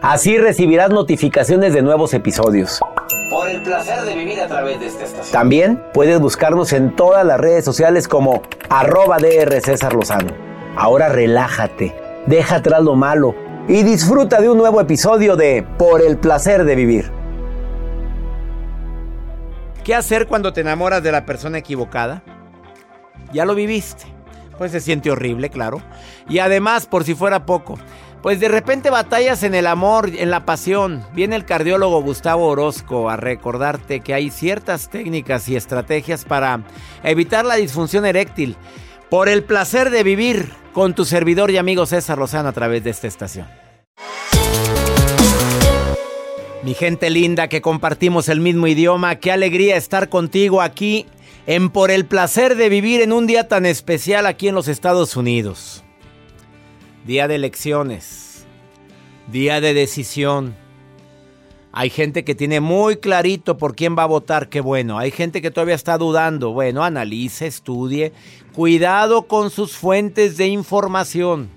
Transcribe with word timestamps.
Así 0.00 0.38
recibirás 0.38 0.90
notificaciones 0.90 1.74
de 1.74 1.82
nuevos 1.82 2.14
episodios. 2.14 2.78
Por 3.30 3.50
el 3.50 3.62
placer 3.62 4.02
de 4.02 4.14
vivir 4.14 4.40
a 4.40 4.46
través 4.46 4.78
de 4.78 4.86
esta 4.86 5.04
estación. 5.04 5.32
También 5.32 5.82
puedes 5.92 6.20
buscarnos 6.20 6.72
en 6.72 6.94
todas 6.94 7.26
las 7.26 7.40
redes 7.40 7.64
sociales 7.64 8.06
como 8.06 8.42
arroba 8.68 9.18
DR 9.18 9.60
César 9.60 9.94
Lozano. 9.94 10.30
Ahora 10.76 11.08
relájate, 11.08 11.96
deja 12.26 12.56
atrás 12.56 12.80
lo 12.82 12.94
malo 12.94 13.34
y 13.66 13.82
disfruta 13.82 14.40
de 14.40 14.48
un 14.48 14.56
nuevo 14.56 14.80
episodio 14.80 15.34
de 15.34 15.66
Por 15.76 16.00
el 16.00 16.16
placer 16.16 16.64
de 16.64 16.76
vivir. 16.76 17.10
¿Qué 19.82 19.96
hacer 19.96 20.28
cuando 20.28 20.52
te 20.52 20.60
enamoras 20.60 21.02
de 21.02 21.10
la 21.10 21.26
persona 21.26 21.58
equivocada? 21.58 22.22
Ya 23.32 23.44
lo 23.44 23.56
viviste. 23.56 24.04
Pues 24.58 24.72
se 24.72 24.80
siente 24.80 25.10
horrible, 25.10 25.50
claro. 25.50 25.80
Y 26.28 26.40
además, 26.40 26.86
por 26.86 27.04
si 27.04 27.14
fuera 27.14 27.46
poco, 27.46 27.78
pues 28.22 28.40
de 28.40 28.48
repente 28.48 28.90
batallas 28.90 29.42
en 29.42 29.54
el 29.54 29.66
amor, 29.66 30.10
en 30.14 30.30
la 30.30 30.44
pasión. 30.44 31.04
Viene 31.14 31.36
el 31.36 31.44
cardiólogo 31.44 32.02
Gustavo 32.02 32.46
Orozco 32.46 33.10
a 33.10 33.16
recordarte 33.16 34.00
que 34.00 34.14
hay 34.14 34.30
ciertas 34.30 34.88
técnicas 34.88 35.48
y 35.48 35.56
estrategias 35.56 36.24
para 36.24 36.62
evitar 37.02 37.44
la 37.44 37.56
disfunción 37.56 38.04
eréctil. 38.06 38.56
Por 39.10 39.28
el 39.28 39.44
placer 39.44 39.90
de 39.90 40.02
vivir 40.02 40.50
con 40.72 40.94
tu 40.94 41.04
servidor 41.04 41.50
y 41.50 41.56
amigo 41.56 41.86
César 41.86 42.18
Lozano 42.18 42.48
a 42.48 42.52
través 42.52 42.84
de 42.84 42.90
esta 42.90 43.06
estación. 43.06 43.46
Mi 46.62 46.74
gente 46.74 47.08
linda 47.08 47.48
que 47.48 47.62
compartimos 47.62 48.28
el 48.28 48.40
mismo 48.40 48.66
idioma, 48.66 49.16
qué 49.16 49.32
alegría 49.32 49.76
estar 49.76 50.08
contigo 50.08 50.60
aquí 50.60 51.06
en 51.46 51.70
Por 51.70 51.90
el 51.90 52.04
placer 52.04 52.56
de 52.56 52.68
vivir 52.68 53.00
en 53.00 53.12
un 53.12 53.26
día 53.26 53.48
tan 53.48 53.64
especial 53.64 54.26
aquí 54.26 54.48
en 54.48 54.54
los 54.54 54.68
Estados 54.68 55.16
Unidos. 55.16 55.82
Día 57.08 57.26
de 57.26 57.36
elecciones, 57.36 58.44
día 59.32 59.62
de 59.62 59.72
decisión. 59.72 60.54
Hay 61.72 61.88
gente 61.88 62.22
que 62.22 62.34
tiene 62.34 62.60
muy 62.60 62.98
clarito 62.98 63.56
por 63.56 63.74
quién 63.74 63.96
va 63.96 64.02
a 64.02 64.06
votar, 64.12 64.50
qué 64.50 64.60
bueno. 64.60 64.98
Hay 64.98 65.10
gente 65.10 65.40
que 65.40 65.50
todavía 65.50 65.74
está 65.74 65.96
dudando. 65.96 66.52
Bueno, 66.52 66.84
analice, 66.84 67.46
estudie. 67.46 68.12
Cuidado 68.52 69.22
con 69.22 69.48
sus 69.48 69.74
fuentes 69.74 70.36
de 70.36 70.48
información 70.48 71.48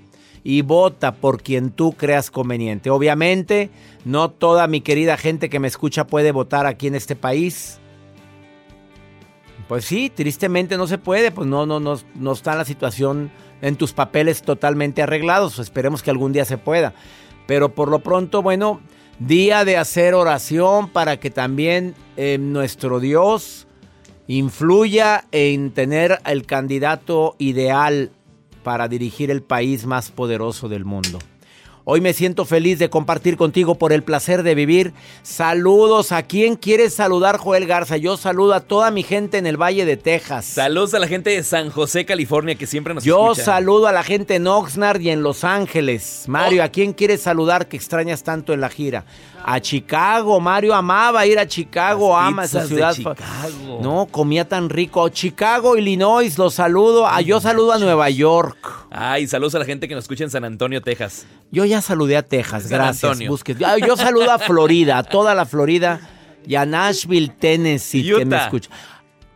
y 0.42 0.62
vota 0.62 1.16
por 1.16 1.44
quien 1.44 1.72
tú 1.72 1.92
creas 1.92 2.32
conveniente. 2.32 2.90
Obviamente, 2.90 3.72
no 4.06 4.32
toda 4.32 4.68
mi 4.68 4.80
querida 4.80 5.18
gente 5.18 5.50
que 5.50 5.60
me 5.60 5.68
escucha 5.68 6.08
puede 6.08 6.32
votar 6.32 6.66
aquí 6.66 6.88
en 6.88 6.96
este 6.96 7.18
país. 7.18 7.82
Pues 9.68 9.84
sí, 9.84 10.10
tristemente 10.10 10.78
no 10.78 10.88
se 10.88 10.98
puede, 10.98 11.30
pues 11.30 11.46
no, 11.46 11.66
no, 11.66 11.82
no, 11.82 12.00
no 12.16 12.32
está 12.32 12.56
la 12.56 12.64
situación 12.64 13.32
en 13.62 13.76
tus 13.76 13.94
papeles 13.94 14.42
totalmente 14.42 15.02
arreglados. 15.02 15.60
Esperemos 15.60 16.04
que 16.04 16.12
algún 16.12 16.34
día 16.34 16.46
se 16.46 16.58
pueda. 16.58 16.94
Pero 17.48 17.74
por 17.74 17.90
lo 17.90 18.00
pronto, 18.00 18.42
bueno, 18.42 18.82
día 19.20 19.66
de 19.66 19.78
hacer 19.78 20.14
oración 20.14 20.90
para 20.90 21.20
que 21.20 21.30
también 21.30 21.96
eh, 22.18 22.38
nuestro 22.40 23.00
Dios 23.00 23.68
influya 24.28 25.26
en 25.32 25.72
tener 25.72 26.20
el 26.26 26.46
candidato 26.46 27.36
ideal 27.38 28.12
para 28.64 28.88
dirigir 28.88 29.32
el 29.32 29.42
país 29.42 29.86
más 29.86 30.12
poderoso 30.12 30.70
del 30.70 30.86
mundo. 30.86 31.20
Hoy 31.94 32.00
me 32.00 32.14
siento 32.14 32.46
feliz 32.46 32.80
de 32.80 32.90
compartir 32.90 33.36
contigo 33.36 33.76
por 33.76 33.92
el 33.92 34.02
placer 34.02 34.44
de 34.44 34.56
vivir. 34.56 34.94
Saludos. 35.24 36.14
¿A 36.14 36.24
quién 36.24 36.56
quieres 36.56 36.94
saludar, 36.94 37.36
Joel 37.38 37.66
Garza? 37.68 37.98
Yo 37.98 38.16
saludo 38.16 38.54
a 38.54 38.62
toda 38.62 38.92
mi 38.92 39.04
gente 39.04 39.38
en 39.38 39.46
el 39.46 39.58
Valle 39.62 39.84
de 39.84 39.98
Texas. 39.98 40.46
Saludos 40.46 40.94
a 40.94 41.00
la 41.00 41.08
gente 41.10 41.32
de 41.32 41.44
San 41.44 41.70
José, 41.70 42.06
California, 42.06 42.56
que 42.56 42.66
siempre 42.66 42.94
nos 42.94 43.04
Yo 43.04 43.34
escucha. 43.34 43.44
saludo 43.44 43.88
a 43.88 43.92
la 43.92 44.04
gente 44.04 44.36
en 44.36 44.48
Oxnard 44.48 45.02
y 45.02 45.10
en 45.10 45.22
Los 45.22 45.44
Ángeles. 45.44 46.24
Mario, 46.28 46.62
Oh. 46.62 46.66
¿a 46.66 46.70
quién 46.70 46.94
quieres 46.94 47.24
saludar 47.24 47.68
que 47.68 47.76
extrañas 47.76 48.24
tanto 48.24 48.54
en 48.54 48.62
la 48.62 48.70
gira? 48.70 49.04
A 49.46 49.60
Chicago. 49.60 50.40
Mario 50.40 50.74
amaba 50.74 51.26
ir 51.26 51.40
a 51.40 51.48
Chicago, 51.48 52.16
Las 52.18 52.28
ama 52.28 52.44
esa 52.46 52.66
ciudad. 52.66 52.96
No, 53.82 54.08
comía 54.10 54.48
tan 54.48 54.70
rico. 54.70 55.08
Chicago, 55.10 55.78
Illinois, 55.78 56.38
los 56.38 56.54
saludo. 56.54 57.08
Ah, 57.08 57.22
yo 57.22 57.40
saludo 57.42 57.74
a 57.74 57.80
Nueva 57.80 58.10
York. 58.10 58.88
Ay, 58.92 59.28
saludos 59.28 59.56
a 59.56 59.60
la 59.60 59.66
gente 59.66 59.88
que 59.88 59.96
nos 59.96 60.04
escucha 60.04 60.24
en 60.24 60.30
San 60.30 60.44
Antonio, 60.44 60.82
Texas. 60.82 61.26
Yo 61.52 61.66
ya 61.66 61.82
saludé 61.82 62.18
a 62.18 62.24
Texas, 62.24 62.64
San 62.64 62.72
gracias. 62.72 63.20
Ah, 63.66 63.78
Yo 63.78 63.98
saludo 63.98 64.32
a 64.32 64.40
Florida, 64.40 64.98
a 64.98 65.04
toda 65.04 65.34
la 65.34 65.46
Florida 65.46 66.00
y 66.46 66.56
a 66.56 66.66
Nashville, 66.66 67.30
Tennessee, 67.30 68.04
que 68.04 68.26
me 68.26 68.38
escucha. 68.38 68.70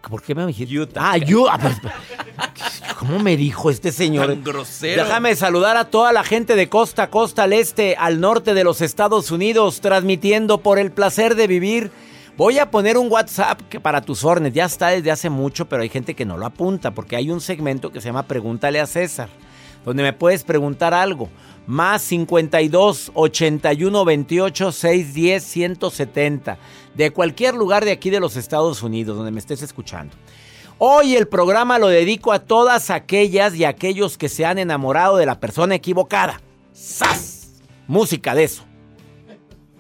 ¿Por 0.10 0.22
qué 0.22 0.36
me 0.36 0.46
dijiste? 0.46 0.78
Utah. 0.80 1.14
Ah, 1.14 1.18
Utah. 1.18 1.58
Pues, 1.58 1.82
¿Cómo 3.00 3.20
me 3.20 3.36
dijo 3.36 3.70
este 3.70 3.92
señor? 3.92 4.28
Tan 4.28 4.44
grosero. 4.44 5.04
Déjame 5.04 5.36
saludar 5.36 5.78
a 5.78 5.86
toda 5.86 6.14
la 6.14 6.24
gente 6.24 6.56
de 6.56 6.70
costa 6.70 7.04
a 7.04 7.10
costa, 7.10 7.44
al 7.44 7.54
este, 7.54 7.96
al 7.96 8.20
norte 8.20 8.54
de 8.54 8.64
los 8.64 8.82
Estados 8.82 9.32
Unidos, 9.32 9.82
transmitiendo 9.82 10.60
por 10.60 10.80
el 10.80 10.92
placer 10.92 11.36
de 11.36 11.48
vivir. 11.48 11.92
Voy 12.38 12.60
a 12.60 12.70
poner 12.70 12.98
un 12.98 13.10
WhatsApp 13.12 13.62
que 13.70 13.80
para 13.80 14.02
tus 14.02 14.26
órdenes 14.26 14.54
ya 14.54 14.66
está 14.66 14.90
desde 14.90 15.10
hace 15.10 15.30
mucho, 15.30 15.66
pero 15.66 15.84
hay 15.84 15.90
gente 15.90 16.16
que 16.16 16.26
no 16.26 16.38
lo 16.38 16.46
apunta 16.46 16.92
porque 16.92 17.16
hay 17.16 17.32
un 17.32 17.40
segmento 17.40 17.92
que 17.92 18.02
se 18.02 18.08
llama 18.08 18.24
Pregúntale 18.24 18.82
a 18.82 18.86
César, 18.86 19.30
donde 19.86 20.04
me 20.04 20.12
puedes 20.12 20.44
preguntar 20.44 20.94
algo. 20.94 21.30
Más 21.68 22.04
52 22.04 23.12
81 23.14 24.06
28 24.06 24.72
610 24.72 25.44
170 25.44 26.58
de 26.94 27.12
cualquier 27.12 27.56
lugar 27.56 27.86
de 27.86 27.92
aquí 27.92 28.10
de 28.10 28.20
los 28.20 28.36
Estados 28.36 28.84
Unidos 28.84 29.18
donde 29.18 29.32
me 29.32 29.40
estés 29.40 29.62
escuchando. 29.62 30.16
Hoy 30.78 31.16
el 31.16 31.28
programa 31.28 31.80
lo 31.80 31.88
dedico 31.88 32.34
a 32.34 32.40
todas 32.40 32.90
aquellas 32.90 33.56
y 33.56 33.64
aquellos 33.64 34.18
que 34.18 34.30
se 34.30 34.46
han 34.46 34.60
enamorado 34.60 35.18
de 35.18 35.26
la 35.26 35.40
persona 35.40 35.76
equivocada. 35.76 36.42
¡Sas! 36.74 37.64
Música 37.88 38.36
de 38.36 38.44
eso. 38.44 38.64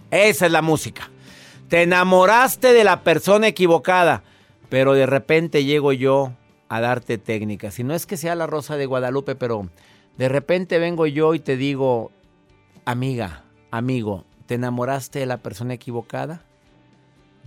Esa 0.09 0.45
es 0.45 0.51
la 0.51 0.61
música. 0.61 1.11
Te 1.67 1.81
enamoraste 1.81 2.71
de 2.71 2.83
la 2.83 3.03
persona 3.03 3.47
equivocada, 3.47 4.23
pero 4.69 4.93
de 4.93 5.05
repente 5.05 5.65
llego 5.65 5.91
yo 5.91 6.31
a 6.69 6.79
darte 6.79 7.17
técnicas. 7.17 7.77
Y 7.79 7.83
no 7.83 7.93
es 7.93 8.05
que 8.05 8.17
sea 8.17 8.35
la 8.35 8.47
Rosa 8.47 8.77
de 8.77 8.85
Guadalupe, 8.85 9.35
pero 9.35 9.69
de 10.17 10.29
repente 10.29 10.79
vengo 10.79 11.07
yo 11.07 11.33
y 11.33 11.39
te 11.39 11.57
digo, 11.57 12.11
amiga, 12.85 13.43
amigo, 13.71 14.23
¿te 14.45 14.55
enamoraste 14.55 15.19
de 15.19 15.25
la 15.25 15.37
persona 15.37 15.73
equivocada? 15.73 16.43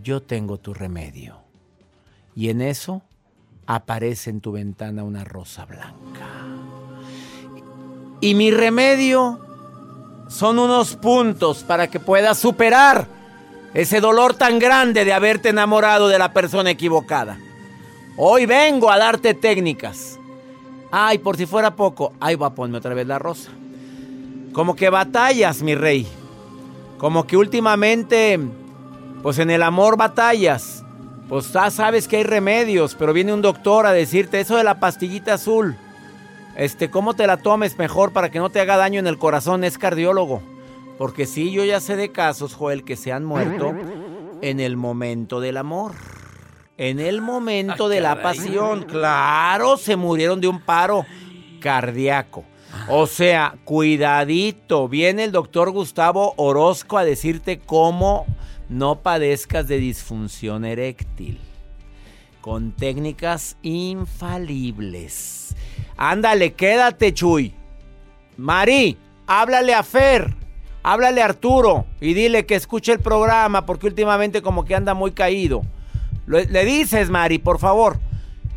Yo 0.03 0.23
tengo 0.23 0.59
tu 0.59 0.75
remedio. 0.75 1.39
Y 2.35 2.51
en 2.51 2.61
eso 2.61 3.03
aparece 3.67 4.31
en 4.31 4.41
tu 4.41 4.53
ventana 4.53 5.03
una 5.03 5.25
rosa 5.25 5.65
blanca. 5.65 6.29
Y 8.21 8.35
mi 8.35 8.51
remedio 8.51 9.41
son 10.29 10.59
unos 10.59 10.97
puntos 10.97 11.65
para 11.65 11.89
que 11.89 12.01
puedas 12.01 12.39
superar 12.39 13.09
ese 13.75 14.01
dolor 14.01 14.35
tan 14.35 14.59
grande 14.59 15.05
de 15.05 15.13
haberte 15.13 15.51
enamorado 15.51 16.09
de 16.09 16.19
la 16.19 16.33
persona 16.33 16.71
equivocada. 16.71 17.39
Hoy 18.17 18.47
vengo 18.47 18.91
a 18.91 18.99
darte 18.99 19.35
técnicas. 19.35 20.18
Ay, 20.91 21.19
por 21.19 21.37
si 21.37 21.47
fuera 21.47 21.77
poco, 21.77 22.13
ahí 22.21 22.35
va 22.35 22.49
a 22.49 22.55
ponerme 22.55 22.79
otra 22.79 22.95
vez 22.95 23.07
la 23.07 23.19
rosa. 23.19 23.51
Como 24.53 24.75
que 24.75 24.89
batallas, 24.89 25.63
mi 25.63 25.75
rey. 25.75 26.07
Como 26.97 27.27
que 27.27 27.37
últimamente, 27.37 28.41
pues 29.23 29.39
en 29.39 29.51
el 29.51 29.63
amor 29.63 29.97
batallas. 29.97 30.85
Pues 31.29 31.53
ya 31.53 31.71
sabes 31.71 32.09
que 32.09 32.17
hay 32.17 32.23
remedios, 32.23 32.95
pero 32.95 33.13
viene 33.13 33.35
un 33.35 33.43
doctor 33.43 33.85
a 33.85 33.93
decirte 33.93 34.41
eso 34.41 34.57
de 34.57 34.65
la 34.65 34.81
pastillita 34.81 35.35
azul. 35.35 35.77
Este, 36.57 36.91
¿cómo 36.91 37.15
te 37.15 37.27
la 37.27 37.37
tomes 37.37 37.79
mejor 37.79 38.13
para 38.13 38.31
que 38.31 38.39
no 38.39 38.49
te 38.49 38.61
haga 38.61 38.79
daño 38.79 38.99
en 38.99 39.07
el 39.07 39.19
corazón? 39.19 39.63
Es 39.63 39.77
cardiólogo. 39.77 40.43
Porque 40.97 41.27
sí, 41.27 41.53
yo 41.53 41.65
ya 41.65 41.81
sé 41.81 41.97
de 41.97 42.11
casos, 42.11 42.55
Joel, 42.55 42.83
que 42.83 42.97
se 42.97 43.13
han 43.13 43.25
muerto 43.25 43.73
en 44.41 44.59
el 44.59 44.77
momento 44.77 45.41
del 45.41 45.59
amor. 45.59 45.93
En 46.79 47.01
el 47.01 47.21
momento 47.21 47.87
Ay, 47.87 47.97
de 47.97 48.01
la 48.01 48.23
pasión. 48.23 48.85
Claro, 48.85 49.77
se 49.77 49.97
murieron 49.97 50.41
de 50.41 50.47
un 50.47 50.61
paro 50.61 51.05
cardíaco. 51.61 52.45
O 52.89 53.09
sea, 53.09 53.57
cuidadito. 53.65 54.89
Viene 54.89 55.25
el 55.25 55.33
doctor 55.33 55.73
Gustavo 55.73 56.35
Orozco 56.37 56.97
a 56.97 57.05
decirte 57.05 57.59
cómo 57.59 58.27
no 58.69 59.01
padezcas 59.01 59.67
de 59.67 59.79
disfunción 59.79 60.65
eréctil. 60.65 61.41
Con 62.41 62.71
técnicas 62.71 63.57
infalibles. 63.63 65.57
Ándale, 65.97 66.53
quédate, 66.53 67.13
Chuy. 67.13 67.55
Mari, 68.37 68.97
háblale 69.27 69.75
a 69.75 69.83
Fer, 69.83 70.33
háblale 70.85 71.23
a 71.23 71.25
Arturo 71.25 71.87
y 72.01 72.15
dile 72.15 72.47
que 72.47 72.55
escuche 72.55 72.93
el 72.93 73.01
programa 73.01 73.67
porque 73.67 73.89
últimamente 73.89 74.43
como 74.43 74.65
que 74.65 74.77
anda 74.77 74.95
muy 74.95 75.11
caído. 75.11 75.65
Le 76.29 76.65
dices, 76.65 77.11
Mari, 77.11 77.39
por 77.39 77.59
favor. 77.59 77.99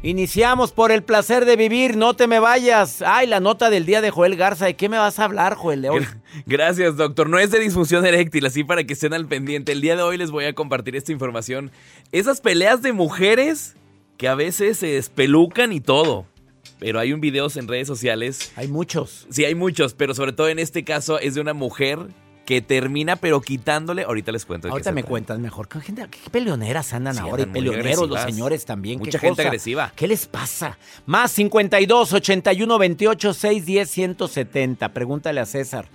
Iniciamos 0.04 0.72
por 0.72 0.92
el 0.92 1.04
placer 1.04 1.46
de 1.46 1.56
vivir, 1.56 1.96
no 1.96 2.16
te 2.16 2.26
me 2.26 2.40
vayas. 2.40 3.04
Ay, 3.04 3.28
la 3.28 3.40
nota 3.40 3.70
del 3.70 3.86
día 3.86 4.02
de 4.02 4.10
Joel 4.10 4.36
Garza. 4.36 4.66
¿De 4.66 4.76
qué 4.76 4.90
me 4.90 4.98
vas 4.98 5.20
a 5.20 5.26
hablar, 5.26 5.54
Joel? 5.54 5.84
De 5.84 5.90
hoy? 5.92 6.08
Gracias, 6.48 6.98
doctor. 6.98 7.30
No 7.30 7.38
es 7.38 7.52
de 7.52 7.60
disfunción 7.60 8.04
eréctil, 8.04 8.48
así 8.48 8.64
para 8.64 8.84
que 8.84 8.94
estén 8.94 9.14
al 9.14 9.28
pendiente. 9.28 9.72
El 9.72 9.82
día 9.82 9.96
de 9.96 10.02
hoy 10.02 10.18
les 10.18 10.32
voy 10.32 10.46
a 10.46 10.54
compartir 10.54 10.96
esta 10.96 11.12
información. 11.12 11.70
Esas 12.12 12.42
peleas 12.42 12.82
de 12.82 12.94
mujeres 12.94 13.76
que 14.18 14.28
a 14.28 14.34
veces 14.34 14.80
se 14.80 14.98
espelucan 14.98 15.72
y 15.72 15.82
todo. 15.82 16.26
Pero 16.80 17.00
hay 17.00 17.14
un 17.14 17.22
videos 17.22 17.56
en 17.56 17.68
redes 17.68 17.88
sociales. 17.88 18.52
Hay 18.56 18.68
muchos. 18.68 19.28
Sí, 19.30 19.46
hay 19.46 19.54
muchos, 19.54 19.94
pero 19.94 20.16
sobre 20.16 20.34
todo 20.34 20.50
en 20.50 20.58
este 20.58 20.84
caso 20.84 21.20
es 21.20 21.36
de 21.36 21.42
una 21.42 21.54
mujer 21.54 22.00
que 22.46 22.62
termina 22.62 23.16
pero 23.16 23.40
quitándole. 23.42 24.04
Ahorita 24.04 24.32
les 24.32 24.46
cuento. 24.46 24.68
Ahorita 24.70 24.92
me 24.92 25.04
cuentas 25.04 25.40
mejor. 25.40 25.68
¿Qué, 25.68 25.80
gente- 25.80 26.08
qué 26.10 26.30
peleoneras 26.30 26.94
andan 26.94 27.14
Sí, 27.16 27.20
ahora? 27.22 27.44
andan 27.44 27.50
y 27.50 27.54
peleoneros 27.54 28.10
los 28.10 28.22
señores 28.22 28.66
también. 28.66 29.00
¿Qué 29.00 29.06
Mucha 29.06 29.20
gente 29.20 29.38
cosa? 29.38 29.48
agresiva. 29.50 29.92
¿Qué 29.96 30.08
les 30.08 30.26
pasa? 30.28 30.78
Más 31.06 31.32
52 31.32 32.14
81 32.14 32.78
28 32.78 33.34
610 33.34 33.90
170. 33.90 34.94
Pregúntale 34.94 35.40
a 35.40 35.46
César. 35.46 35.88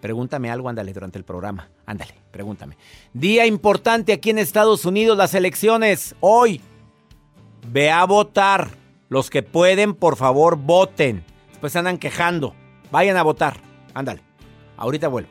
Pregúntame 0.00 0.50
algo, 0.50 0.68
ándale, 0.68 0.92
durante 0.92 1.16
el 1.18 1.24
programa. 1.24 1.68
Ándale, 1.86 2.14
pregúntame. 2.32 2.76
Día 3.12 3.46
importante 3.46 4.12
aquí 4.12 4.30
en 4.30 4.38
Estados 4.38 4.84
Unidos, 4.84 5.16
las 5.16 5.34
elecciones. 5.34 6.16
Hoy. 6.20 6.60
Ve 7.68 7.90
a 7.90 8.04
votar. 8.04 8.70
Los 9.08 9.30
que 9.30 9.42
pueden, 9.44 9.94
por 9.94 10.16
favor, 10.16 10.56
voten. 10.56 11.22
Después 11.50 11.72
se 11.72 11.78
andan 11.78 11.98
quejando. 11.98 12.54
Vayan 12.90 13.16
a 13.16 13.22
votar. 13.22 13.60
Ándale. 13.94 14.22
Ahorita 14.76 15.06
vuelvo. 15.06 15.30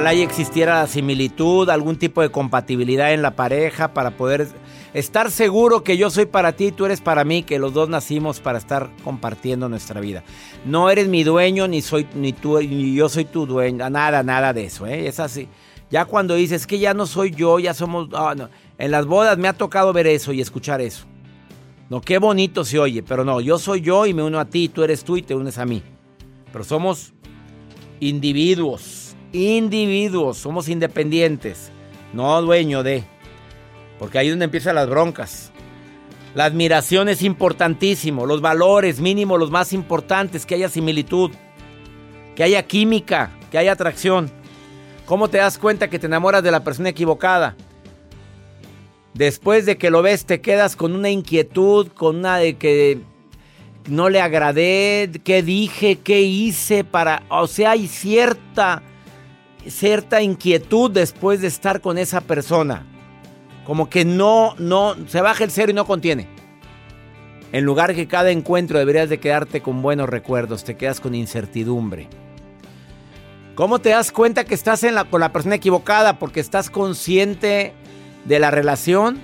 Ojalá 0.00 0.14
y 0.14 0.22
existiera 0.22 0.80
la 0.80 0.86
similitud, 0.86 1.68
algún 1.68 1.98
tipo 1.98 2.22
de 2.22 2.30
compatibilidad 2.30 3.12
en 3.12 3.20
la 3.20 3.36
pareja 3.36 3.92
para 3.92 4.16
poder 4.16 4.48
estar 4.94 5.30
seguro 5.30 5.84
que 5.84 5.98
yo 5.98 6.08
soy 6.08 6.24
para 6.24 6.52
ti 6.52 6.68
y 6.68 6.72
tú 6.72 6.86
eres 6.86 7.02
para 7.02 7.22
mí, 7.22 7.42
que 7.42 7.58
los 7.58 7.74
dos 7.74 7.90
nacimos 7.90 8.40
para 8.40 8.56
estar 8.56 8.88
compartiendo 9.04 9.68
nuestra 9.68 10.00
vida. 10.00 10.24
No 10.64 10.88
eres 10.88 11.08
mi 11.08 11.22
dueño 11.22 11.68
ni 11.68 11.82
soy 11.82 12.06
ni 12.14 12.32
yo 12.94 13.10
soy 13.10 13.26
tu 13.26 13.44
dueño, 13.44 13.90
nada, 13.90 14.22
nada 14.22 14.54
de 14.54 14.64
eso, 14.64 14.86
¿eh? 14.86 15.06
es 15.06 15.20
así. 15.20 15.48
Ya 15.90 16.06
cuando 16.06 16.34
dices 16.34 16.66
que 16.66 16.78
ya 16.78 16.94
no 16.94 17.04
soy 17.04 17.32
yo, 17.32 17.58
ya 17.58 17.74
somos, 17.74 18.08
ah, 18.14 18.34
en 18.78 18.90
las 18.90 19.04
bodas 19.04 19.36
me 19.36 19.48
ha 19.48 19.52
tocado 19.52 19.92
ver 19.92 20.06
eso 20.06 20.32
y 20.32 20.40
escuchar 20.40 20.80
eso. 20.80 21.04
No, 21.90 22.00
qué 22.00 22.16
bonito 22.16 22.64
se 22.64 22.78
oye, 22.78 23.02
pero 23.02 23.22
no, 23.22 23.42
yo 23.42 23.58
soy 23.58 23.82
yo 23.82 24.06
y 24.06 24.14
me 24.14 24.22
uno 24.22 24.40
a 24.40 24.46
ti, 24.46 24.70
tú 24.70 24.82
eres 24.82 25.04
tú 25.04 25.18
y 25.18 25.22
te 25.22 25.34
unes 25.34 25.58
a 25.58 25.66
mí. 25.66 25.82
Pero 26.50 26.64
somos 26.64 27.12
individuos, 28.00 28.99
individuos, 29.32 30.38
somos 30.38 30.68
independientes, 30.68 31.70
no 32.12 32.40
dueño 32.42 32.82
de. 32.82 33.04
Porque 33.98 34.18
ahí 34.18 34.28
es 34.28 34.32
donde 34.32 34.46
empiezan 34.46 34.74
las 34.74 34.88
broncas. 34.88 35.52
La 36.34 36.44
admiración 36.44 37.08
es 37.08 37.22
importantísimo, 37.22 38.24
los 38.24 38.40
valores 38.40 39.00
mínimos, 39.00 39.38
los 39.38 39.50
más 39.50 39.72
importantes, 39.72 40.46
que 40.46 40.54
haya 40.54 40.68
similitud, 40.68 41.32
que 42.36 42.44
haya 42.44 42.66
química, 42.66 43.30
que 43.50 43.58
haya 43.58 43.72
atracción. 43.72 44.30
¿Cómo 45.06 45.28
te 45.28 45.38
das 45.38 45.58
cuenta 45.58 45.90
que 45.90 45.98
te 45.98 46.06
enamoras 46.06 46.42
de 46.42 46.52
la 46.52 46.62
persona 46.62 46.90
equivocada? 46.90 47.56
Después 49.12 49.66
de 49.66 49.76
que 49.76 49.90
lo 49.90 50.02
ves 50.02 50.24
te 50.24 50.40
quedas 50.40 50.76
con 50.76 50.94
una 50.94 51.10
inquietud, 51.10 51.88
con 51.88 52.16
una 52.16 52.36
de 52.36 52.56
que 52.56 53.00
no 53.88 54.08
le 54.08 54.20
agradé, 54.20 55.10
qué 55.24 55.42
dije, 55.42 55.96
qué 55.96 56.20
hice 56.20 56.84
para, 56.84 57.24
o 57.28 57.48
sea, 57.48 57.72
hay 57.72 57.88
cierta 57.88 58.84
cierta 59.66 60.22
inquietud 60.22 60.90
después 60.90 61.40
de 61.40 61.48
estar 61.48 61.80
con 61.80 61.98
esa 61.98 62.20
persona. 62.20 62.86
Como 63.64 63.88
que 63.88 64.04
no 64.04 64.54
no 64.58 64.96
se 65.06 65.20
baja 65.20 65.44
el 65.44 65.50
cero 65.50 65.70
y 65.70 65.74
no 65.74 65.86
contiene. 65.86 66.28
En 67.52 67.64
lugar 67.64 67.94
que 67.94 68.06
cada 68.06 68.30
encuentro 68.30 68.78
deberías 68.78 69.08
de 69.08 69.18
quedarte 69.18 69.60
con 69.60 69.82
buenos 69.82 70.08
recuerdos, 70.08 70.64
te 70.64 70.76
quedas 70.76 71.00
con 71.00 71.14
incertidumbre. 71.14 72.08
¿Cómo 73.56 73.80
te 73.80 73.90
das 73.90 74.12
cuenta 74.12 74.44
que 74.44 74.54
estás 74.54 74.84
en 74.84 74.94
la, 74.94 75.04
con 75.04 75.20
la 75.20 75.32
persona 75.32 75.56
equivocada? 75.56 76.18
Porque 76.18 76.40
estás 76.40 76.70
consciente 76.70 77.74
de 78.24 78.38
la 78.38 78.50
relación, 78.50 79.18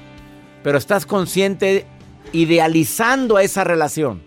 pero 0.63 0.77
estás 0.77 1.07
consciente 1.07 1.87
idealizando 2.33 3.39
esa 3.39 3.65
relación. 3.65 4.23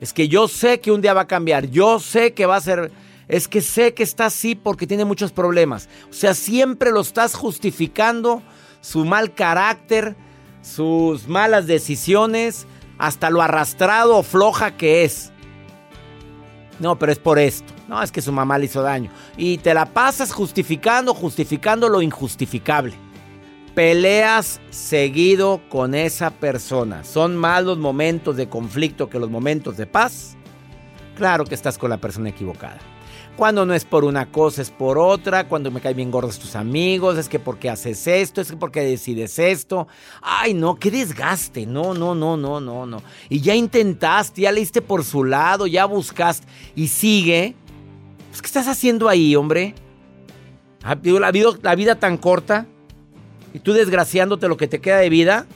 Es 0.00 0.12
que 0.12 0.28
yo 0.28 0.48
sé 0.48 0.80
que 0.80 0.92
un 0.92 1.02
día 1.02 1.12
va 1.12 1.22
a 1.22 1.26
cambiar, 1.26 1.66
yo 1.66 1.98
sé 1.98 2.32
que 2.32 2.46
va 2.46 2.56
a 2.56 2.60
ser, 2.60 2.90
es 3.28 3.48
que 3.48 3.60
sé 3.60 3.94
que 3.94 4.02
está 4.02 4.26
así 4.26 4.54
porque 4.54 4.86
tiene 4.86 5.04
muchos 5.04 5.32
problemas. 5.32 5.88
O 6.10 6.12
sea, 6.12 6.34
siempre 6.34 6.90
lo 6.90 7.00
estás 7.00 7.34
justificando, 7.34 8.42
su 8.80 9.04
mal 9.04 9.34
carácter, 9.34 10.16
sus 10.60 11.28
malas 11.28 11.66
decisiones, 11.66 12.66
hasta 12.98 13.30
lo 13.30 13.42
arrastrado 13.42 14.16
o 14.16 14.22
floja 14.22 14.76
que 14.76 15.04
es. 15.04 15.32
No, 16.78 16.98
pero 16.98 17.12
es 17.12 17.18
por 17.18 17.38
esto. 17.38 17.72
No, 17.88 18.02
es 18.02 18.10
que 18.10 18.22
su 18.22 18.32
mamá 18.32 18.58
le 18.58 18.66
hizo 18.66 18.82
daño. 18.82 19.10
Y 19.36 19.58
te 19.58 19.74
la 19.74 19.86
pasas 19.86 20.32
justificando, 20.32 21.14
justificando 21.14 21.88
lo 21.88 22.02
injustificable. 22.02 22.94
Peleas 23.74 24.60
seguido 24.70 25.62
con 25.68 25.94
esa 25.94 26.30
persona. 26.30 27.04
¿Son 27.04 27.36
más 27.36 27.64
los 27.64 27.78
momentos 27.78 28.36
de 28.36 28.48
conflicto 28.48 29.08
que 29.08 29.18
los 29.18 29.30
momentos 29.30 29.76
de 29.76 29.86
paz? 29.86 30.36
Claro 31.16 31.44
que 31.44 31.54
estás 31.54 31.78
con 31.78 31.90
la 31.90 31.98
persona 31.98 32.30
equivocada. 32.30 32.78
Cuando 33.36 33.64
no 33.64 33.72
es 33.72 33.86
por 33.86 34.04
una 34.04 34.30
cosa, 34.30 34.60
es 34.60 34.70
por 34.70 34.98
otra. 34.98 35.48
Cuando 35.48 35.70
me 35.70 35.80
caen 35.80 35.96
bien 35.96 36.10
gordos 36.10 36.38
tus 36.38 36.54
amigos, 36.54 37.16
es 37.16 37.28
que 37.28 37.38
porque 37.38 37.70
haces 37.70 38.06
esto, 38.06 38.40
es 38.40 38.50
que 38.50 38.56
porque 38.56 38.82
decides 38.82 39.38
esto. 39.38 39.88
Ay, 40.20 40.52
no, 40.52 40.76
qué 40.76 40.90
desgaste. 40.90 41.64
No, 41.64 41.94
no, 41.94 42.14
no, 42.14 42.36
no, 42.36 42.60
no, 42.60 42.84
no. 42.84 43.02
Y 43.30 43.40
ya 43.40 43.54
intentaste, 43.54 44.42
ya 44.42 44.52
leíste 44.52 44.82
por 44.82 45.02
su 45.02 45.24
lado, 45.24 45.66
ya 45.66 45.86
buscaste 45.86 46.46
y 46.74 46.88
sigue. 46.88 47.54
Pues, 48.28 48.42
¿Qué 48.42 48.46
estás 48.46 48.68
haciendo 48.68 49.08
ahí, 49.08 49.34
hombre? 49.34 49.74
¿Ha 50.84 50.94
la 50.94 51.30
vida, 51.30 51.50
la 51.62 51.74
vida 51.74 51.94
tan 51.94 52.18
corta? 52.18 52.66
¿Y 53.54 53.60
tú 53.60 53.72
desgraciándote 53.72 54.46
lo 54.48 54.58
que 54.58 54.68
te 54.68 54.80
queda 54.80 54.98
de 54.98 55.08
vida? 55.08 55.46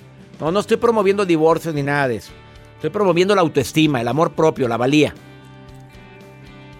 No, 0.40 0.50
no 0.50 0.60
estoy 0.60 0.78
promoviendo 0.78 1.26
divorcios 1.26 1.74
ni 1.74 1.82
nada 1.82 2.08
de 2.08 2.16
eso. 2.16 2.32
Estoy 2.76 2.90
promoviendo 2.90 3.34
la 3.34 3.42
autoestima, 3.42 4.00
el 4.00 4.08
amor 4.08 4.32
propio, 4.32 4.66
la 4.66 4.76
valía. 4.76 5.14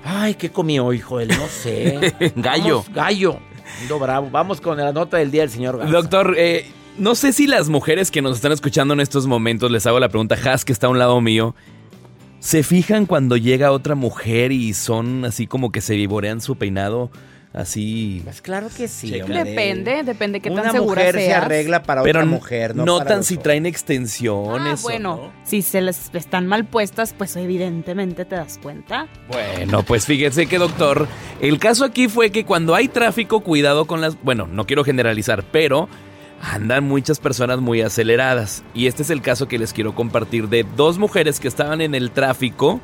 Ay, 0.07 0.35
¿qué 0.35 0.51
comió, 0.51 0.93
hijo? 0.93 1.21
Él 1.21 1.29
no 1.29 1.49
sé. 1.49 2.15
gallo. 2.37 2.79
Vamos, 2.79 2.95
gallo. 2.95 3.39
Ando 3.83 3.99
bravo. 3.99 4.29
Vamos 4.31 4.61
con 4.61 4.79
la 4.79 4.93
nota 4.93 5.17
del 5.17 5.31
día 5.31 5.43
del 5.43 5.51
señor 5.51 5.79
Garza. 5.79 5.93
Doctor, 5.93 6.35
eh, 6.39 6.71
no 6.99 7.15
sé 7.15 7.33
si 7.33 7.47
las 7.47 7.69
mujeres 7.69 8.11
que 8.11 8.23
nos 8.23 8.37
están 8.37 8.53
escuchando 8.53 8.95
en 8.95 9.01
estos 9.01 9.27
momentos, 9.27 9.71
les 9.71 9.87
hago 9.87 9.99
la 9.99 10.09
pregunta, 10.09 10.37
Has, 10.45 10.65
que 10.65 10.73
está 10.73 10.87
a 10.87 10.91
un 10.91 10.99
lado 10.99 11.21
mío, 11.21 11.55
¿se 12.39 12.63
fijan 12.63 13.07
cuando 13.07 13.37
llega 13.37 13.73
otra 13.73 13.95
mujer 13.95 14.53
y 14.53 14.73
son 14.75 15.25
así 15.25 15.47
como 15.47 15.73
que 15.73 15.81
se 15.81 15.97
vivorean 15.97 16.41
su 16.41 16.57
peinado? 16.57 17.11
Así. 17.57 18.21
Pues 18.23 18.43
claro 18.43 18.69
que 18.69 18.87
sí. 18.87 19.11
Depende, 19.11 20.03
depende 20.03 20.41
qué 20.41 20.51
Una 20.51 20.65
tan 20.65 20.73
segura 20.73 21.01
mujer 21.01 21.15
se 21.15 21.33
arregla 21.33 21.83
para 21.83 22.03
Pero 22.03 22.19
otra 22.19 22.31
mujer, 22.31 22.77
no 22.77 22.85
notan 22.85 23.25
si 23.25 23.39
traen 23.39 23.65
extensiones. 23.65 24.81
Ah, 24.81 24.83
o 24.83 24.83
bueno, 24.83 25.17
no. 25.17 25.33
si 25.43 25.63
se 25.63 25.81
les 25.81 26.11
están 26.13 26.47
mal 26.47 26.67
puestas, 26.67 27.15
pues 27.17 27.35
evidentemente 27.35 28.27
te 28.27 28.37
das 28.37 28.59
cuenta. 28.63 29.09
Bueno, 29.29 29.83
pues 29.85 30.05
fíjese 30.05 30.47
que 30.47 30.59
doctor, 30.59 31.09
el 31.41 31.59
caso 31.59 31.87
aquí 31.87 32.09
fue 32.09 32.31
que 32.31 32.45
cuando 32.45 32.75
hay 32.75 32.89
tráfico, 32.89 33.41
cuidado 33.41 33.87
con 33.87 34.03
las... 34.03 34.23
Bueno, 34.23 34.47
no 34.47 34.67
quiero 34.67 34.85
generalizar, 34.85 35.43
pero 35.51 35.89
andan 36.43 36.85
muchas 36.85 37.21
personas 37.21 37.61
muy 37.61 37.81
aceleradas. 37.81 38.65
Y 38.75 38.87
este 38.87 39.03
es 39.03 39.09
el 39.09 39.23
caso 39.23 39.49
que 39.49 39.59
les 39.59 39.73
quiero 39.73 39.95
compartir 39.95 40.51
de 40.51 40.67
dos 40.77 40.99
mujeres 40.99 41.41
que 41.41 41.49
estaban 41.49 41.81
en 41.81 41.95
el 41.95 42.11
tráfico 42.11 42.83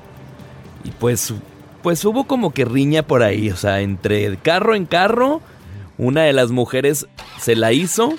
y 0.83 0.93
pues, 0.93 1.35
pues 1.83 2.05
hubo 2.05 2.25
como 2.25 2.53
que 2.53 2.65
riña 2.65 3.03
por 3.03 3.23
ahí, 3.23 3.51
o 3.51 3.57
sea, 3.57 3.81
entre 3.81 4.37
carro 4.39 4.75
en 4.75 4.87
carro, 4.87 5.41
una 5.99 6.23
de 6.23 6.33
las 6.33 6.51
mujeres 6.51 7.07
se 7.41 7.57
la 7.57 7.73
hizo. 7.73 8.15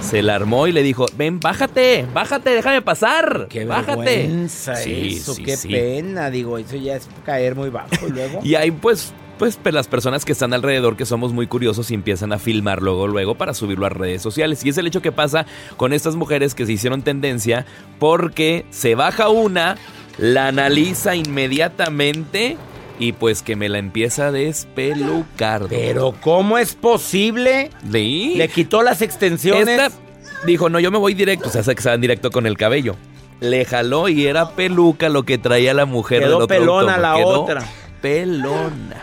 Se 0.00 0.22
la 0.22 0.34
armó 0.34 0.66
y 0.66 0.72
le 0.72 0.82
dijo, 0.82 1.06
ven, 1.16 1.38
bájate, 1.38 2.04
bájate, 2.12 2.50
déjame 2.50 2.82
pasar. 2.82 3.46
Qué 3.48 3.64
bájate. 3.64 4.48
Sí, 4.48 5.16
eso, 5.18 5.34
sí, 5.34 5.44
qué 5.44 5.56
sí. 5.56 5.68
pena, 5.68 6.30
digo, 6.30 6.58
eso 6.58 6.76
ya 6.76 6.96
es 6.96 7.08
caer 7.24 7.54
muy 7.54 7.70
bajo 7.70 7.88
luego. 8.08 8.40
Y 8.44 8.56
hay 8.56 8.72
pues, 8.72 9.14
pues 9.38 9.56
pe- 9.56 9.70
las 9.70 9.86
personas 9.86 10.24
que 10.24 10.32
están 10.32 10.52
alrededor 10.52 10.96
que 10.96 11.06
somos 11.06 11.32
muy 11.32 11.46
curiosos 11.46 11.90
y 11.92 11.94
empiezan 11.94 12.32
a 12.32 12.38
filmar 12.38 12.82
luego, 12.82 13.06
luego 13.06 13.36
para 13.36 13.54
subirlo 13.54 13.86
a 13.86 13.88
redes 13.88 14.20
sociales. 14.20 14.64
Y 14.64 14.70
es 14.70 14.78
el 14.78 14.86
hecho 14.88 15.00
que 15.00 15.12
pasa 15.12 15.46
con 15.76 15.92
estas 15.92 16.16
mujeres 16.16 16.54
que 16.56 16.66
se 16.66 16.72
hicieron 16.72 17.02
tendencia 17.02 17.64
porque 18.00 18.66
se 18.70 18.96
baja 18.96 19.28
una, 19.28 19.76
la 20.18 20.48
analiza 20.48 21.14
inmediatamente 21.14 22.56
y 22.98 23.12
pues 23.12 23.42
que 23.42 23.56
me 23.56 23.68
la 23.68 23.78
empieza 23.78 24.28
a 24.28 24.32
despelucar. 24.32 25.66
Pero 25.68 26.14
¿cómo 26.20 26.58
es 26.58 26.74
posible? 26.74 27.70
¿Sí? 27.90 28.34
Le 28.36 28.48
quitó 28.48 28.82
las 28.82 29.02
extensiones. 29.02 29.68
Esta 29.80 29.90
dijo, 30.46 30.68
no, 30.68 30.78
yo 30.80 30.90
me 30.90 30.98
voy 30.98 31.14
directo, 31.14 31.48
o 31.48 31.52
sea, 31.52 31.62
se 31.62 31.74
que 31.74 31.88
van 31.88 32.00
directo 32.00 32.30
con 32.30 32.46
el 32.46 32.56
cabello. 32.56 32.96
Le 33.40 33.64
jaló 33.64 34.08
y 34.08 34.26
era 34.26 34.50
peluca 34.50 35.08
lo 35.08 35.24
que 35.24 35.38
traía 35.38 35.74
la 35.74 35.86
mujer. 35.86 36.20
Quedó 36.20 36.30
del 36.30 36.42
otro 36.42 36.46
pelona 36.48 36.98
la 36.98 37.14
quedó 37.16 37.42
otra. 37.42 37.64
Pelona. 38.00 39.02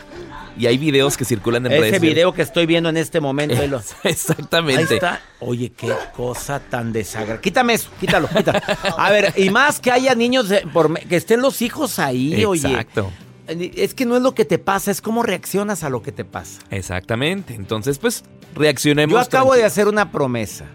Y 0.58 0.68
hay 0.68 0.78
videos 0.78 1.18
que 1.18 1.26
circulan 1.26 1.66
en 1.66 1.72
redes 1.72 1.94
Ese 1.94 2.00
video 2.00 2.34
que 2.34 2.42
estoy 2.42 2.66
viendo 2.66 2.90
en 2.90 2.98
este 2.98 3.20
momento. 3.20 3.56
lo- 3.68 3.82
Exactamente. 4.04 4.82
Ahí 4.82 4.94
está. 4.96 5.22
Oye, 5.40 5.72
qué 5.76 5.92
cosa 6.16 6.60
tan 6.60 6.94
desagradable. 6.94 7.42
Quítame 7.42 7.74
eso, 7.74 7.90
quítalo, 8.00 8.28
quítalo. 8.30 8.60
A 8.98 9.10
ver, 9.12 9.34
y 9.38 9.50
más 9.50 9.80
que 9.80 9.92
haya 9.92 10.14
niños, 10.14 10.50
de- 10.50 10.62
por 10.72 10.94
que 11.00 11.16
estén 11.16 11.42
los 11.42 11.62
hijos 11.62 11.98
ahí, 12.00 12.46
oye. 12.46 12.68
Exacto. 12.70 13.12
Es 13.48 13.94
que 13.94 14.06
no 14.06 14.16
es 14.16 14.22
lo 14.22 14.34
que 14.34 14.46
te 14.46 14.60
pasa, 14.60 14.92
es 14.92 15.02
cómo 15.02 15.24
reaccionas 15.24 15.84
a 15.84 15.90
lo 15.90 16.02
que 16.02 16.12
te 16.12 16.26
pasa. 16.26 16.62
Exactamente. 16.70 17.56
Entonces, 17.56 17.98
pues, 17.98 18.24
reaccionemos. 18.56 19.14
Yo 19.14 19.20
acabo 19.20 19.54
de 19.54 19.64
hacer 19.64 19.88
una 19.88 20.12
promesa. 20.12 20.66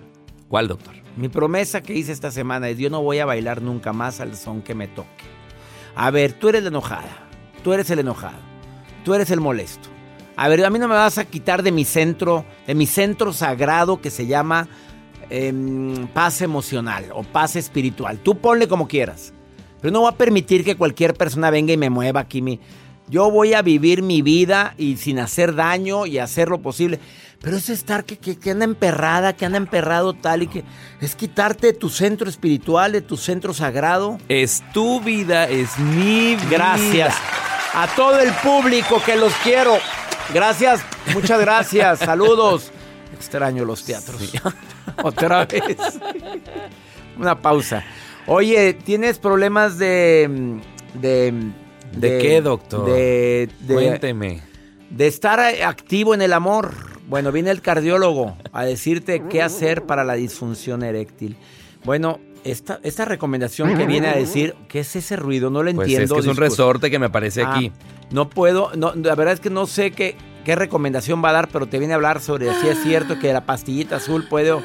¿Cuál, 0.49 0.69
doctor? 0.69 0.95
Mi 1.17 1.29
promesa 1.29 1.81
que 1.81 1.95
hice 1.95 2.13
esta 2.13 2.31
semana 2.31 2.69
es 2.69 2.79
yo 2.79 2.91
no 2.91 3.03
voy 3.03 3.19
a 3.21 3.25
bailar 3.25 3.63
nunca 3.63 3.93
más 3.93 4.21
al 4.21 4.37
son 4.37 4.63
que 4.63 4.75
me 4.75 4.87
toque. 4.87 5.25
A 5.95 6.11
ver, 6.11 6.35
tú 6.35 6.49
eres 6.51 6.63
la 6.63 6.69
enojada, 6.69 7.27
tú 7.65 7.73
eres 7.73 7.89
el 7.89 8.01
enojado, 8.01 8.39
tú 9.03 9.15
eres 9.15 9.31
el 9.31 9.41
molesto. 9.41 9.89
A 10.37 10.49
ver, 10.49 10.63
a 10.63 10.69
mí 10.69 10.79
no 10.79 10.89
me 10.89 10.95
vas 10.95 11.17
a 11.17 11.25
quitar 11.25 11.63
de 11.63 11.73
mi 11.73 11.87
centro, 11.87 12.45
de 12.67 12.75
mi 12.75 12.87
centro 12.87 13.33
sagrado 13.33 14.03
que 14.03 14.11
se 14.11 14.27
llama 14.27 14.69
em, 15.31 16.07
paz 16.09 16.43
emocional 16.43 17.07
o 17.15 17.23
paz 17.23 17.57
espiritual. 17.57 18.19
Tú 18.19 18.37
ponle 18.37 18.69
como 18.69 18.87
quieras. 18.87 19.33
Pero 19.81 19.93
no 19.93 20.01
voy 20.01 20.13
a 20.13 20.17
permitir 20.17 20.65
que 20.65 20.77
cualquier 20.77 21.15
persona 21.15 21.51
venga 21.51 21.73
y 21.73 21.77
me 21.77 21.91
mueva 21.91 22.21
aquí. 22.21 22.43
Mi... 22.43 22.61
Yo 23.09 23.31
voy 23.31 23.55
a 23.55 23.63
vivir 23.63 24.03
mi 24.03 24.23
vida 24.23 24.75
y 24.77 24.97
sin 24.97 25.19
hacer 25.19 25.55
daño 25.55 26.07
y 26.07 26.19
hacer 26.19 26.49
lo 26.49 26.59
posible. 26.59 26.99
Pero 27.41 27.57
es 27.57 27.69
estar 27.69 28.05
que, 28.05 28.19
que, 28.19 28.37
que 28.39 28.51
anda 28.51 28.65
emperrada, 28.65 29.35
que 29.35 29.47
anda 29.47 29.59
emperrado 29.59 30.15
tal 30.15 30.43
y 30.43 30.47
que 30.49 30.65
es 31.01 31.15
quitarte 31.15 31.69
de 31.69 31.73
tu 31.75 31.89
centro 31.89 32.29
espiritual, 32.29 32.93
de 32.93 33.03
tu 33.03 33.17
centro 33.17 33.55
sagrado. 33.55 34.19
Es 34.29 34.65
tu 34.73 35.01
vida, 35.01 35.49
es 35.49 35.79
mi 35.79 36.35
vida. 36.35 36.49
Gracias 36.51 37.15
a 37.75 37.87
todo 37.95 38.19
el 38.19 38.33
público 38.33 39.01
que 39.05 39.17
los 39.17 39.33
quiero. 39.45 39.79
Gracias, 40.33 40.81
muchas 41.15 41.41
gracias. 41.41 41.99
Saludos. 42.01 42.73
Extraño 43.15 43.65
los 43.65 43.85
teatros. 43.85 44.33
Otra 45.03 45.45
vez. 45.45 45.77
Una 47.19 47.41
pausa. 47.41 47.85
Oye, 48.27 48.75
¿tienes 48.75 49.19
problemas 49.19 49.79
de. 49.79 50.59
de. 50.95 51.33
¿De 51.93 52.19
qué, 52.19 52.41
doctor? 52.43 52.87
De, 52.87 53.49
de- 53.61 53.75
Cuénteme. 53.75 54.43
de 54.91 55.07
estar 55.07 55.41
activo 55.41 56.13
en 56.15 56.23
el 56.23 56.33
amor. 56.33 56.73
Bueno, 57.09 57.31
viene 57.33 57.51
el 57.53 57.63
cardiólogo 57.63 58.37
a 58.53 58.65
decirte 58.65 59.23
qué 59.31 59.41
hacer 59.41 59.85
para 59.85 60.03
la 60.05 60.15
disfunción 60.15 60.83
eréctil. 60.83 61.37
Bueno, 61.85 62.19
esta, 62.43 62.81
esta 62.83 63.05
recomendación 63.05 63.77
que 63.79 63.87
viene 63.87 64.09
a 64.09 64.17
decir, 64.17 64.55
¿qué 64.69 64.81
es 64.81 64.97
ese 64.97 65.15
ruido? 65.17 65.49
No 65.49 65.63
lo 65.63 65.73
Pues 65.73 65.87
entiendo. 65.89 66.17
es 66.17 66.25
que 66.25 66.29
es 66.31 66.37
un 66.37 66.41
resorte 66.43 66.91
que 66.91 66.99
me 66.99 67.07
aparece 67.07 67.43
Ah, 67.43 67.55
aquí. 67.55 67.71
No 68.11 68.29
puedo, 68.29 68.73
no, 68.77 68.93
la 68.95 69.15
verdad 69.15 69.35
es 69.35 69.41
que 69.41 69.51
no 69.51 69.67
sé 69.67 69.93
qué, 69.93 70.17
qué 70.45 70.57
recomendación 70.57 71.25
va 71.25 71.31
a 71.31 71.33
dar, 71.33 71.49
pero 71.49 71.67
te 71.67 71.79
viene 71.79 71.95
a 71.95 71.97
hablar 71.97 72.21
sobre 72.21 72.53
si 72.61 72.67
es 72.69 72.83
cierto 72.83 73.19
que 73.21 73.33
la 73.33 73.47
pastillita 73.47 73.97
azul 73.97 74.27
puedo... 74.29 74.63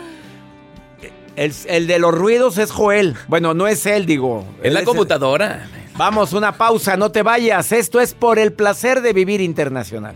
El, 1.35 1.53
el 1.67 1.87
de 1.87 1.99
los 1.99 2.13
ruidos 2.13 2.57
es 2.57 2.71
Joel. 2.71 3.15
Bueno, 3.27 3.53
no 3.53 3.67
es 3.67 3.85
él, 3.85 4.05
digo. 4.05 4.45
Es 4.59 4.67
Él 4.67 4.73
la 4.73 4.83
computadora. 4.83 5.67
Vamos, 5.97 6.33
una 6.33 6.53
pausa, 6.53 6.97
no 6.97 7.11
te 7.11 7.21
vayas. 7.21 7.71
Esto 7.71 7.99
es 7.99 8.13
por 8.13 8.39
el 8.39 8.53
placer 8.53 9.01
de 9.01 9.13
vivir 9.13 9.41
internacional. 9.41 10.15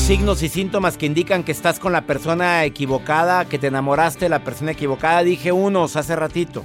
Signos 0.00 0.42
y 0.42 0.48
síntomas 0.48 0.96
que 0.96 1.06
indican 1.06 1.44
que 1.44 1.52
estás 1.52 1.78
con 1.78 1.92
la 1.92 2.02
persona 2.02 2.64
equivocada, 2.64 3.44
que 3.44 3.58
te 3.58 3.66
enamoraste 3.66 4.26
de 4.26 4.28
la 4.30 4.44
persona 4.44 4.72
equivocada, 4.72 5.22
dije 5.22 5.52
unos 5.52 5.96
hace 5.96 6.16
ratito. 6.16 6.64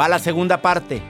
Va 0.00 0.08
la 0.08 0.18
segunda 0.18 0.62
parte. 0.62 1.00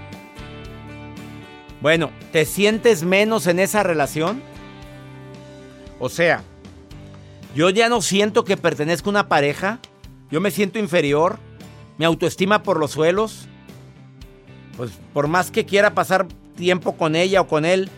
Bueno, 1.81 2.11
¿te 2.33 2.45
sientes 2.45 3.05
menos 3.05 3.47
en 3.47 3.59
esa 3.59 3.83
relación? 3.83 4.43
O 5.99 6.09
sea, 6.09 6.43
yo 7.55 7.71
ya 7.71 7.89
no 7.89 8.03
siento 8.03 8.45
que 8.45 8.57
pertenezco 8.57 9.09
a 9.09 9.13
una 9.13 9.29
pareja. 9.29 9.79
Yo 10.31 10.41
me 10.41 10.51
siento 10.51 10.79
inferior. 10.79 11.39
Mi 11.97 12.05
autoestima 12.05 12.63
por 12.63 12.79
los 12.79 12.91
suelos. 12.91 13.47
Pues 14.77 14.91
por 15.13 15.29
más 15.29 15.51
que 15.51 15.65
quiera 15.65 15.95
pasar 15.95 16.27
tiempo 16.57 16.97
con 16.97 17.17
ella 17.17 17.41
o 17.41 17.49
con 17.49 17.65
él, 17.65 17.91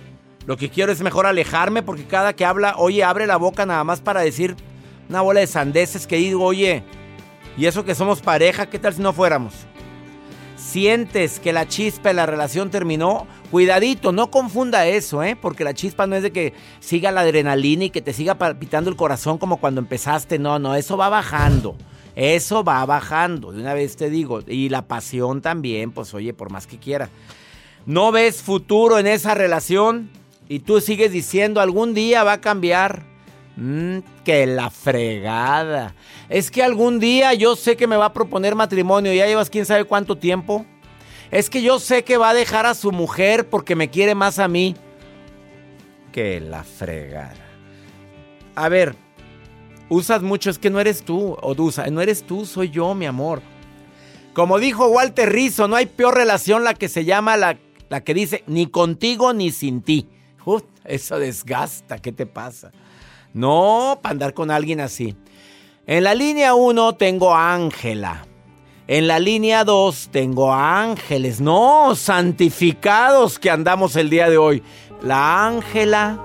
lo 0.49 0.57
que 0.57 0.71
quiero 0.71 0.91
es 0.91 1.03
mejor 1.03 1.27
alejarme 1.27 1.83
porque 1.83 2.07
cada 2.07 2.33
que 2.33 2.47
habla, 2.47 2.77
oye, 2.79 3.05
abre 3.05 3.27
la 3.27 3.37
boca 3.37 3.67
nada 3.67 3.85
más 3.85 4.01
para 4.01 4.23
decir 4.23 4.57
una 5.07 5.21
bola 5.21 5.41
de 5.41 5.47
sandeces 5.47 6.07
que 6.07 6.17
digo, 6.17 6.43
oye, 6.43 6.83
y 7.59 7.67
eso 7.67 7.85
que 7.85 7.95
somos 7.95 8.23
pareja, 8.23 8.65
¿qué 8.65 8.79
tal 8.79 8.95
si 8.95 9.03
no 9.03 9.13
fuéramos? 9.13 9.53
Sientes 10.57 11.39
que 11.39 11.53
la 11.53 11.69
chispa 11.69 12.09
de 12.09 12.15
la 12.15 12.25
relación 12.25 12.71
terminó, 12.71 13.27
cuidadito, 13.51 14.11
no 14.11 14.31
confunda 14.31 14.87
eso, 14.87 15.23
¿eh? 15.23 15.37
Porque 15.37 15.65
la 15.65 15.75
chispa 15.75 16.07
no 16.07 16.17
es 16.17 16.23
de 16.23 16.33
que 16.33 16.55
siga 16.81 17.13
la 17.13 17.21
adrenalina 17.21 17.85
y 17.85 17.91
que 17.91 18.01
te 18.01 18.15
siga 18.15 18.37
palpitando 18.37 18.89
el 18.89 18.97
corazón 18.97 19.37
como 19.37 19.59
cuando 19.59 19.83
empezaste, 19.83 20.39
no, 20.39 20.59
no, 20.59 20.75
eso 20.77 20.97
va 20.97 21.11
bajando. 21.11 21.77
Eso 22.17 22.65
va 22.65 22.87
bajando, 22.87 23.53
de 23.53 23.61
una 23.61 23.75
vez 23.75 23.97
te 23.97 24.09
digo. 24.09 24.41
Y 24.47 24.71
la 24.71 24.89
pasión 24.89 25.43
también, 25.43 25.93
pues 25.93 26.15
oye, 26.15 26.33
por 26.33 26.51
más 26.51 26.67
que 26.67 26.79
quiera. 26.79 27.11
¿No 27.85 28.13
ves 28.13 28.43
futuro 28.43 28.99
en 28.99 29.07
esa 29.07 29.35
relación? 29.35 30.11
Y 30.49 30.61
tú 30.61 30.81
sigues 30.81 31.13
diciendo, 31.13 31.61
algún 31.61 31.95
día 31.95 32.25
va 32.25 32.35
a 32.35 32.41
cambiar. 32.41 33.03
Mm, 33.57 33.99
que 34.25 34.47
la 34.47 34.71
fregada. 34.71 35.95
Es 36.29 36.51
que 36.51 36.63
algún 36.63 37.01
día 37.01 37.35
yo 37.35 37.57
sé 37.57 37.77
que 37.77 37.87
me 37.87 37.97
va 37.97 38.07
a 38.07 38.13
proponer 38.13 38.55
matrimonio. 38.55 39.13
Ya 39.13 39.27
llevas 39.27 39.51
quién 39.51 39.67
sabe 39.67 39.85
cuánto 39.85 40.17
tiempo. 40.17 40.65
Es 41.31 41.51
que 41.51 41.61
yo 41.61 41.79
sé 41.79 42.05
que 42.05 42.17
va 42.17 42.31
a 42.31 42.35
dejar 42.35 42.67
a 42.67 42.75
su 42.75 42.93
mujer 42.93 43.49
porque 43.49 43.77
me 43.77 43.91
quiere 43.91 44.15
más 44.15 44.39
a 44.39 44.49
mí. 44.49 44.77
Que 46.13 46.41
la 46.41 46.65
fregada. 46.65 47.35
A 48.55 48.69
ver, 48.69 48.95
usas 49.89 50.23
mucho, 50.23 50.51
es 50.51 50.59
que 50.59 50.71
no 50.71 50.81
eres 50.81 51.03
tú. 51.03 51.37
O 51.43 51.55
usa, 51.59 51.89
no 51.89 52.01
eres 52.01 52.23
tú, 52.23 52.47
soy 52.47 52.71
yo, 52.71 52.95
mi 52.95 53.07
amor. 53.07 53.43
Como 54.33 54.59
dijo 54.59 54.87
Walter 54.87 55.31
Rizzo, 55.31 55.69
no 55.69 55.77
hay 55.77 55.87
peor 55.87 56.15
relación 56.15 56.65
la 56.65 56.75
que 56.75 56.89
se 56.89 57.05
llama 57.05 57.37
la, 57.37 57.59
la 57.89 58.03
que 58.03 58.15
dice 58.15 58.45
ni 58.47 58.67
contigo 58.67 59.33
ni 59.33 59.51
sin 59.51 59.83
ti. 59.83 60.07
Eso 60.85 61.19
desgasta, 61.19 61.99
¿qué 61.99 62.13
te 62.13 62.27
pasa? 62.27 62.73
No, 63.35 63.99
para 64.03 64.13
andar 64.13 64.35
con 64.35 64.51
alguien 64.51 64.81
así. 64.81 65.17
En 65.87 66.05
la 66.05 66.15
línea 66.15 66.55
1 66.55 66.95
tengo 66.95 67.35
a 67.35 67.55
Ángela. 67.55 68.25
En 68.87 69.07
la 69.07 69.19
línea 69.19 69.65
2 69.65 70.09
tengo 70.11 70.53
ángeles. 70.53 71.41
No, 71.41 71.95
santificados 71.95 73.39
que 73.39 73.51
andamos 73.51 73.97
el 73.97 74.09
día 74.09 74.31
de 74.31 74.39
hoy. 74.39 74.63
La 75.03 75.47
Ángela 75.47 76.19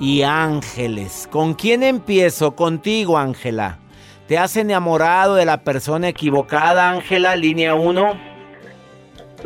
y 0.00 0.22
ángeles. 0.22 1.28
¿Con 1.30 1.54
quién 1.54 1.82
empiezo? 1.82 2.54
Contigo, 2.54 3.18
Ángela. 3.18 3.78
¿Te 4.28 4.38
has 4.38 4.56
enamorado 4.56 5.34
de 5.34 5.44
la 5.44 5.62
persona 5.62 6.08
equivocada, 6.08 6.90
Ángela? 6.90 7.36
Línea 7.36 7.74
1. 7.74 8.35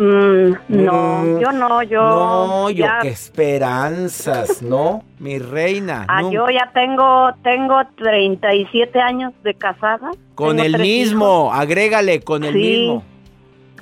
Mm, 0.02 0.54
no, 0.68 1.18
Mm, 1.22 1.40
yo 1.40 1.52
no, 1.52 1.82
yo. 1.82 2.00
No, 2.00 2.70
yo 2.70 2.86
ya- 2.86 2.98
qué 3.02 3.08
esperanzas, 3.08 4.62
¿no? 4.62 5.04
Mi 5.18 5.38
reina. 5.38 6.06
Ah, 6.08 6.22
yo 6.22 6.46
ya 6.48 6.70
tengo, 6.72 7.28
tengo 7.42 7.74
37 7.98 8.98
años 8.98 9.34
de 9.42 9.52
casada. 9.52 10.10
Con 10.34 10.56
Tengo 10.56 10.62
el 10.76 10.80
mismo, 10.80 11.52
agrégale, 11.52 12.22
con 12.22 12.44
el 12.44 12.54
Sí. 12.54 12.58
mismo. 12.58 13.04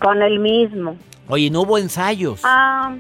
Con 0.01 0.21
el 0.23 0.41
mismo. 0.41 0.97
Oye, 1.29 1.51
no 1.51 1.61
hubo 1.63 1.79
ensayos. 1.79 2.41
Ah, 2.43 2.97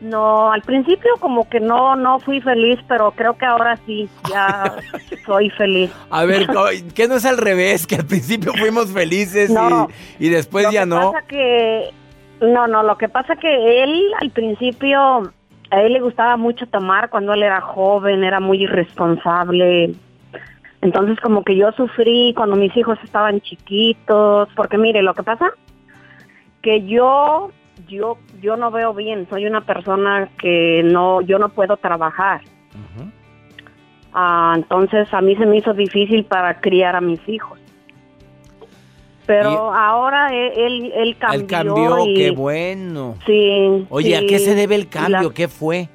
no, 0.00 0.52
al 0.52 0.62
principio 0.62 1.10
como 1.20 1.46
que 1.50 1.60
no, 1.60 1.96
no 1.96 2.18
fui 2.20 2.40
feliz, 2.40 2.78
pero 2.88 3.10
creo 3.12 3.36
que 3.36 3.44
ahora 3.44 3.78
sí, 3.84 4.08
ya 4.30 4.74
soy 5.26 5.50
feliz. 5.50 5.90
A 6.10 6.24
ver, 6.24 6.46
¿qué 6.94 7.08
no 7.08 7.16
es 7.16 7.24
al 7.26 7.36
revés? 7.38 7.86
Que 7.86 7.96
al 7.96 8.06
principio 8.06 8.52
fuimos 8.54 8.90
felices 8.92 9.50
y- 9.50 9.52
No. 9.54 9.88
y, 10.18 10.28
después 10.30 10.64
Lo 10.64 10.72
ya 10.72 10.80
que 10.80 10.86
no. 10.86 11.12
pasa 11.12 11.26
que, 11.26 11.90
no, 12.40 12.66
no, 12.66 12.82
lo 12.82 12.98
que 12.98 13.08
pasa 13.08 13.36
que 13.36 13.82
él 13.82 14.12
al 14.20 14.30
principio, 14.30 15.32
a 15.70 15.82
él 15.82 15.94
le 15.94 16.00
gustaba 16.00 16.36
mucho 16.36 16.66
tomar 16.66 17.10
cuando 17.10 17.32
él 17.32 17.42
era 17.42 17.60
joven, 17.60 18.24
era 18.24 18.40
muy 18.40 18.62
irresponsable. 18.62 19.94
Entonces 20.82 21.18
como 21.20 21.42
que 21.42 21.56
yo 21.56 21.72
sufrí 21.72 22.34
cuando 22.36 22.56
mis 22.56 22.76
hijos 22.76 22.98
estaban 23.02 23.40
chiquitos, 23.40 24.48
porque 24.54 24.78
mire, 24.78 25.02
lo 25.02 25.14
que 25.14 25.22
pasa 25.22 25.50
que 26.62 26.84
yo 26.86 27.50
yo 27.88 28.18
yo 28.40 28.56
no 28.56 28.70
veo 28.70 28.92
bien, 28.92 29.26
soy 29.30 29.46
una 29.46 29.62
persona 29.62 30.28
que 30.38 30.82
no 30.84 31.20
yo 31.22 31.38
no 31.38 31.48
puedo 31.48 31.76
trabajar. 31.76 32.42
Ah, 34.12 34.54
entonces 34.56 35.12
a 35.12 35.20
mí 35.20 35.36
se 35.36 35.44
me 35.44 35.58
hizo 35.58 35.74
difícil 35.74 36.24
para 36.24 36.60
criar 36.60 36.96
a 36.96 37.00
mis 37.00 37.20
hijos. 37.28 37.58
Pero 39.26 39.74
ahora 39.74 40.28
e- 40.32 40.66
él, 40.66 40.92
él 40.94 41.16
cambió. 41.18 41.40
El 41.40 41.46
cambio, 41.46 42.06
y- 42.06 42.14
qué 42.14 42.30
bueno. 42.30 43.16
Sí. 43.26 43.86
Oye, 43.90 44.16
¿a 44.16 44.20
qué 44.20 44.38
se 44.38 44.54
debe 44.54 44.74
el 44.76 44.88
cambio? 44.88 45.28
la- 45.28 45.34
¿Qué 45.34 45.48
fue? 45.48 45.88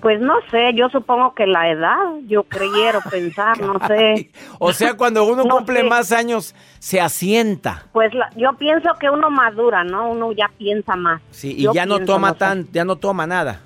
Pues 0.00 0.20
no 0.20 0.34
sé, 0.50 0.72
yo 0.74 0.88
supongo 0.90 1.34
que 1.34 1.46
la 1.46 1.70
edad, 1.70 1.96
yo 2.26 2.44
creyero 2.44 3.00
pensar, 3.10 3.58
no 3.60 3.74
sé. 3.88 4.30
O 4.58 4.72
sea, 4.72 4.94
cuando 4.96 5.24
uno 5.24 5.44
No 5.44 5.56
cumple 5.56 5.80
sé. 5.80 5.88
más 5.88 6.12
años, 6.12 6.54
se 6.78 7.00
asienta. 7.00 7.86
Pues 7.92 8.14
la- 8.14 8.30
yo 8.36 8.52
pienso 8.54 8.88
que 9.00 9.10
uno 9.10 9.30
madura, 9.30 9.84
¿no? 9.84 10.10
Uno 10.10 10.32
ya 10.32 10.50
piensa 10.56 10.96
más. 10.96 11.20
Sí, 11.30 11.54
y 11.58 11.62
Yo 11.64 11.72
ya 11.72 11.86
no 11.86 11.98
toma 12.04 12.34
tan, 12.34 12.66
ya 12.72 12.84
no 12.84 12.96
toma 12.96 13.26
nada. 13.26 13.60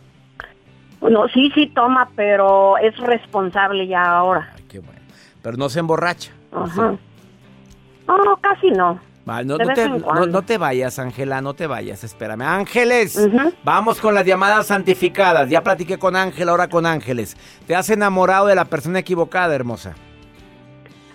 No, 1.03 1.29
sí, 1.29 1.51
sí 1.55 1.67
toma, 1.75 2.09
pero 2.15 2.79
es 2.79 2.97
responsable 2.99 3.87
ya 3.87 4.03
ahora. 4.05 4.55
Pero 5.43 5.57
no 5.57 5.69
se 5.71 5.81
emborracha. 5.81 6.33
Ajá. 6.53 6.95
No, 8.17 8.37
casi 8.37 8.71
no. 8.71 8.99
No, 9.45 9.59
te, 9.59 9.83
en 9.83 9.93
no- 9.93 10.01
cuando. 10.03 10.27
no 10.27 10.43
te 10.43 10.59
vayas, 10.59 10.99
Ángela, 10.99 11.41
no 11.41 11.55
te 11.55 11.67
vayas, 11.69 12.03
espérame. 12.03 12.43
Ángeles, 12.43 13.29
vamos 13.63 14.01
con 14.01 14.15
las 14.15 14.27
llamadas 14.27 14.67
santificadas. 14.67 15.49
Ya 15.49 15.63
platiqué 15.63 15.99
con 15.99 16.17
Ángela, 16.17 16.51
ahora 16.51 16.69
con 16.69 16.85
Ángeles. 16.85 17.37
¿Te 17.67 17.77
has 17.77 17.91
enamorado 17.91 18.47
de 18.47 18.57
la 18.57 18.65
persona 18.65 18.99
equivocada, 18.99 19.55
hermosa? 19.55 19.95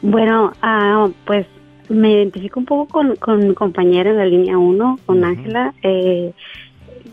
Bueno, 0.02 0.54
ah, 0.62 1.10
pues 1.26 1.46
me 1.90 2.12
identifico 2.12 2.60
un 2.60 2.66
poco 2.66 2.88
con, 2.88 3.16
con 3.18 3.48
mi 3.48 3.54
compañera 3.54 4.12
en 4.12 4.18
la 4.18 4.26
línea 4.26 4.58
1, 4.58 5.00
con 5.06 5.24
Ángela. 5.24 5.74
Eh, 5.84 6.32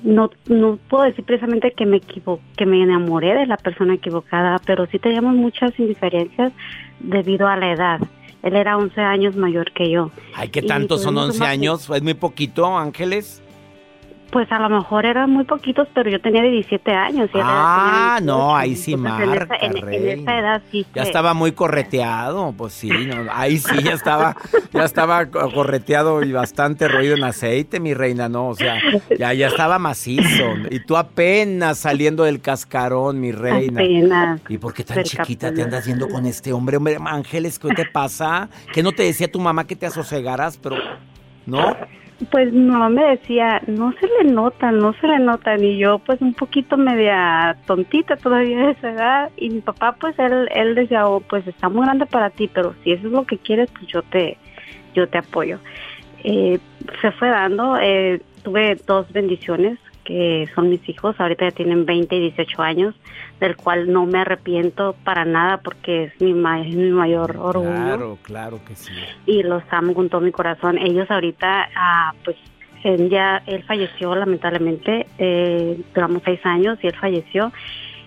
no, 0.02 0.30
no 0.46 0.78
puedo 0.88 1.04
decir 1.04 1.24
precisamente 1.24 1.72
que 1.72 1.86
me 1.86 1.96
equivo 1.98 2.40
que 2.56 2.66
me 2.66 2.82
enamoré 2.82 3.34
de 3.34 3.46
la 3.46 3.56
persona 3.56 3.94
equivocada, 3.94 4.60
pero 4.66 4.86
sí 4.86 4.98
teníamos 4.98 5.34
muchas 5.34 5.76
indiferencias 5.78 6.52
debido 7.00 7.48
a 7.48 7.56
la 7.56 7.72
edad. 7.72 8.00
Él 8.42 8.56
era 8.56 8.76
11 8.76 9.00
años 9.00 9.36
mayor 9.36 9.72
que 9.72 9.90
yo. 9.90 10.10
Ay, 10.34 10.48
¿qué 10.48 10.60
Y 10.60 10.66
tantos 10.66 11.02
son 11.02 11.14
tuvimos 11.14 11.30
11 11.36 11.38
una- 11.42 11.50
años? 11.50 11.90
¿Es 11.90 12.02
muy 12.02 12.14
poquito, 12.14 12.76
Ángeles? 12.76 13.40
Pues 14.32 14.50
a 14.50 14.58
lo 14.58 14.70
mejor 14.70 15.04
eran 15.04 15.28
muy 15.30 15.44
poquitos, 15.44 15.86
pero 15.94 16.08
yo 16.10 16.18
tenía 16.20 16.42
17 16.42 16.90
años. 16.90 17.28
y 17.34 17.36
era- 17.36 17.46
Ah, 17.46 18.18
no, 18.22 18.36
18. 18.38 18.56
ahí 18.56 18.76
sí 18.76 18.92
Entonces, 18.94 19.20
en 19.20 19.30
esa- 19.30 19.38
marca, 19.46 19.56
en, 19.60 20.20
esa 20.22 20.38
edad 20.38 20.62
sí. 20.72 20.86
Ya 20.94 21.02
estaba 21.02 21.34
muy 21.34 21.52
correteado, 21.52 22.54
pues 22.56 22.72
sí, 22.72 22.88
no, 22.88 23.30
ahí 23.30 23.58
sí 23.58 23.82
ya 23.84 23.92
estaba, 23.92 24.34
ya 24.72 24.84
estaba 24.84 25.26
co- 25.26 25.50
correteado 25.52 26.22
y 26.22 26.32
bastante 26.32 26.88
roído 26.88 27.14
en 27.14 27.24
aceite, 27.24 27.78
mi 27.78 27.92
reina, 27.92 28.30
no, 28.30 28.48
o 28.48 28.54
sea, 28.54 28.80
ya, 29.18 29.34
ya 29.34 29.48
estaba 29.48 29.78
macizo. 29.78 30.44
Y 30.70 30.80
tú 30.80 30.96
apenas 30.96 31.78
saliendo 31.78 32.24
del 32.24 32.40
cascarón, 32.40 33.20
mi 33.20 33.32
reina. 33.32 33.80
Apenas. 33.82 34.40
¿Y 34.48 34.56
por 34.56 34.72
qué 34.72 34.82
tan 34.82 35.02
chiquita 35.04 35.52
te 35.52 35.62
andas 35.62 35.84
yendo 35.84 36.08
con 36.08 36.24
este 36.24 36.54
hombre? 36.54 36.78
Hombre, 36.78 36.96
Ángeles, 37.04 37.58
¿qué 37.58 37.68
te 37.74 37.84
pasa? 37.84 38.48
¿Que 38.72 38.82
no 38.82 38.92
te 38.92 39.02
decía 39.02 39.30
tu 39.30 39.40
mamá 39.40 39.66
que 39.66 39.76
te 39.76 39.84
asosegaras? 39.84 40.56
Pero, 40.56 40.76
¿no? 41.44 41.76
Pues 42.30 42.52
mamá 42.52 42.88
me 42.88 43.04
decía, 43.16 43.60
no 43.66 43.92
se 43.92 44.06
le 44.06 44.30
nota, 44.30 44.70
no 44.70 44.92
se 44.94 45.08
le 45.08 45.18
nota, 45.18 45.56
y 45.56 45.78
yo 45.78 45.98
pues 45.98 46.20
un 46.20 46.34
poquito 46.34 46.76
media 46.76 47.56
tontita 47.66 48.16
todavía 48.16 48.66
de 48.66 48.70
esa 48.72 48.90
edad, 48.90 49.30
y 49.36 49.50
mi 49.50 49.60
papá 49.60 49.96
pues 49.98 50.16
él, 50.18 50.48
él 50.54 50.74
decía, 50.74 51.08
oh, 51.08 51.20
pues 51.20 51.46
está 51.46 51.68
muy 51.68 51.84
grande 51.84 52.06
para 52.06 52.30
ti, 52.30 52.48
pero 52.52 52.74
si 52.82 52.92
eso 52.92 53.06
es 53.06 53.12
lo 53.12 53.24
que 53.24 53.38
quieres, 53.38 53.70
pues 53.72 53.86
yo 53.86 54.02
te, 54.02 54.36
yo 54.94 55.08
te 55.08 55.18
apoyo. 55.18 55.58
Eh, 56.22 56.58
se 57.00 57.10
fue 57.12 57.28
dando, 57.28 57.76
eh, 57.78 58.20
tuve 58.44 58.76
dos 58.86 59.10
bendiciones, 59.12 59.78
que 60.04 60.48
son 60.54 60.68
mis 60.70 60.86
hijos, 60.88 61.14
ahorita 61.18 61.48
ya 61.48 61.54
tienen 61.54 61.86
20 61.86 62.16
y 62.16 62.20
18 62.20 62.62
años, 62.62 62.94
del 63.40 63.56
cual 63.56 63.92
no 63.92 64.04
me 64.06 64.18
arrepiento 64.20 64.94
para 65.04 65.24
nada 65.24 65.58
porque 65.58 66.04
es 66.04 66.20
mi, 66.20 66.32
ma- 66.34 66.60
es 66.60 66.74
mi 66.74 66.90
mayor 66.90 67.36
orgullo 67.38 67.70
Claro, 67.70 68.18
claro 68.22 68.60
que 68.66 68.74
sí. 68.74 68.92
y 69.26 69.42
los 69.42 69.62
amo 69.70 69.94
con 69.94 70.08
todo 70.08 70.20
mi 70.20 70.32
corazón. 70.32 70.78
Ellos 70.78 71.10
ahorita, 71.10 71.68
ah, 71.76 72.12
pues, 72.24 72.36
él 72.84 73.08
ya, 73.10 73.42
él 73.46 73.62
falleció 73.62 74.14
lamentablemente, 74.16 75.06
eh, 75.18 75.80
duramos 75.94 76.22
seis 76.24 76.40
años 76.44 76.78
y 76.82 76.88
él 76.88 76.96
falleció. 76.96 77.52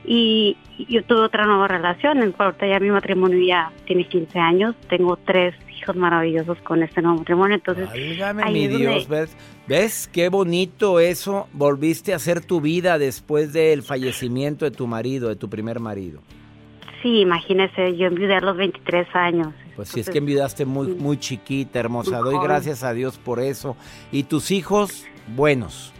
Y 0.08 0.58
yo 0.89 1.04
tuve 1.04 1.22
otra 1.22 1.46
nueva 1.46 1.68
relación, 1.68 2.22
en 2.22 2.34
ahorita 2.38 2.68
ya 2.68 2.80
mi 2.80 2.89
matrimonio 2.91 3.39
ya 3.46 3.72
tiene 3.86 4.08
15 4.08 4.38
años, 4.39 4.76
tengo 4.89 5.18
tres 5.18 5.56
hijos 5.80 5.96
maravillosos 5.96 6.58
con 6.60 6.84
este 6.84 7.02
nuevo 7.02 7.20
matrimonio, 7.20 7.56
entonces... 7.56 7.88
Válgame 7.89 8.52
mi 8.52 8.68
donde- 8.68 8.78
Dios, 8.88 9.08
¿ves? 9.08 9.36
¿ves 9.68 10.08
qué 10.12 10.30
bonito 10.30 11.00
eso? 11.00 11.48
Volviste 11.54 12.13
a 12.13 12.18
hacer 12.18 12.41
tu 12.46 12.62
vida 12.62 12.98
después 13.00 13.52
del 13.54 13.82
fallecimiento 13.82 14.65
de 14.65 14.72
tu 14.72 14.86
marido, 14.86 15.30
de 15.30 15.36
tu 15.36 15.50
primer 15.50 15.80
marido. 15.80 16.22
Sí, 17.02 17.20
imagínese, 17.22 17.96
yo 17.98 18.08
enviudé 18.08 18.36
a 18.36 18.41
los 18.41 18.58
23 18.58 19.08
años. 19.15 19.48
Pues 19.76 19.89
si 19.89 20.00
es 20.00 20.10
que 20.10 20.18
envidaste 20.20 20.65
muy, 20.65 20.88
muy 20.88 21.18
chiquita, 21.18 21.80
hermosa. 21.80 22.18
Doy 22.20 22.38
gracias 22.41 22.84
a 22.84 22.94
Dios 22.94 23.18
por 23.18 23.39
eso. 23.39 23.76
Y 24.12 24.24
tus 24.24 24.50
hijos, 24.52 25.06
buenos. 25.36 25.94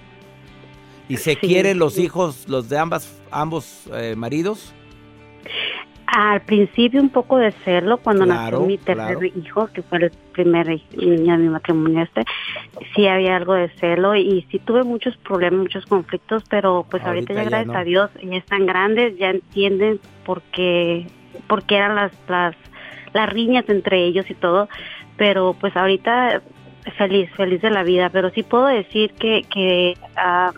¿Y 1.08 1.18
se 1.18 1.32
Sí, 1.36 1.38
quieren 1.48 1.78
los 1.78 1.96
sí. 1.96 2.04
hijos, 2.06 2.48
los 2.48 2.70
de 2.70 2.80
ambas, 2.80 3.22
ambos 3.42 3.90
eh, 3.94 4.16
maridos? 4.16 4.74
Al 6.08 6.42
principio 6.42 7.02
un 7.02 7.10
poco 7.10 7.38
de 7.38 7.52
celo 7.52 7.98
cuando 7.98 8.24
Claro, 8.26 8.60
nació 8.60 8.68
mi 8.68 8.78
tercer 8.78 9.18
claro. 9.18 9.26
hijo, 9.26 9.68
que 9.74 9.82
fue 9.82 9.98
el 9.98 10.12
primer 10.32 10.68
niño 10.96 11.32
de 11.34 11.38
mi 11.38 11.50
matrimonio 11.50 12.04
este, 12.04 12.24
sí 12.96 13.08
había 13.08 13.36
algo 13.36 13.54
de 13.56 13.70
celo 13.80 14.16
y 14.16 14.46
sí 14.52 14.60
tuve 14.60 14.84
muchos 14.84 15.18
problemas, 15.18 15.60
muchos 15.62 15.86
conflictos, 15.88 16.44
pero 16.50 16.86
pues 16.90 17.04
ahorita, 17.04 17.34
Ahorita 17.34 17.34
ya 17.34 17.44
ya 17.44 17.50
gracias 17.50 17.74
no. 17.74 17.80
a 17.80 17.84
Dios 17.84 18.10
ya 18.24 18.38
están 18.38 18.66
grandes, 18.66 19.18
ya 19.18 19.32
entienden 19.32 20.00
por 20.26 20.42
qué, 20.54 21.08
por 21.48 21.64
qué 21.64 21.78
eran 21.78 21.96
las, 21.96 22.12
las, 22.30 22.56
las 23.14 23.30
riñas 23.30 23.66
entre 23.68 24.06
ellos 24.06 24.30
y 24.30 24.36
todo, 24.36 24.70
pero 25.18 25.54
pues 25.60 25.76
ahorita 25.76 26.42
feliz, 26.98 27.30
feliz 27.36 27.62
de 27.62 27.72
la 27.72 27.84
vida, 27.84 28.10
pero 28.12 28.30
sí 28.30 28.44
puedo 28.44 28.68
decir 28.68 29.12
que, 29.20 29.44
que 29.52 29.96
ah, 30.16 30.54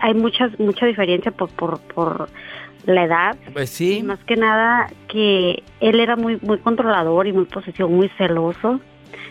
hay 0.00 0.14
muchas, 0.14 0.58
mucha 0.58 0.86
diferencia 0.86 1.30
por, 1.30 1.50
por, 1.50 1.80
por 1.80 2.28
la 2.86 3.04
edad. 3.04 3.36
Pues 3.52 3.70
sí. 3.70 3.98
Y 3.98 4.02
más 4.02 4.22
que 4.24 4.36
nada 4.36 4.88
que 5.08 5.62
él 5.80 6.00
era 6.00 6.16
muy, 6.16 6.38
muy 6.42 6.58
controlador 6.58 7.26
y 7.26 7.32
muy 7.32 7.44
posesivo, 7.44 7.88
muy 7.88 8.08
celoso. 8.18 8.80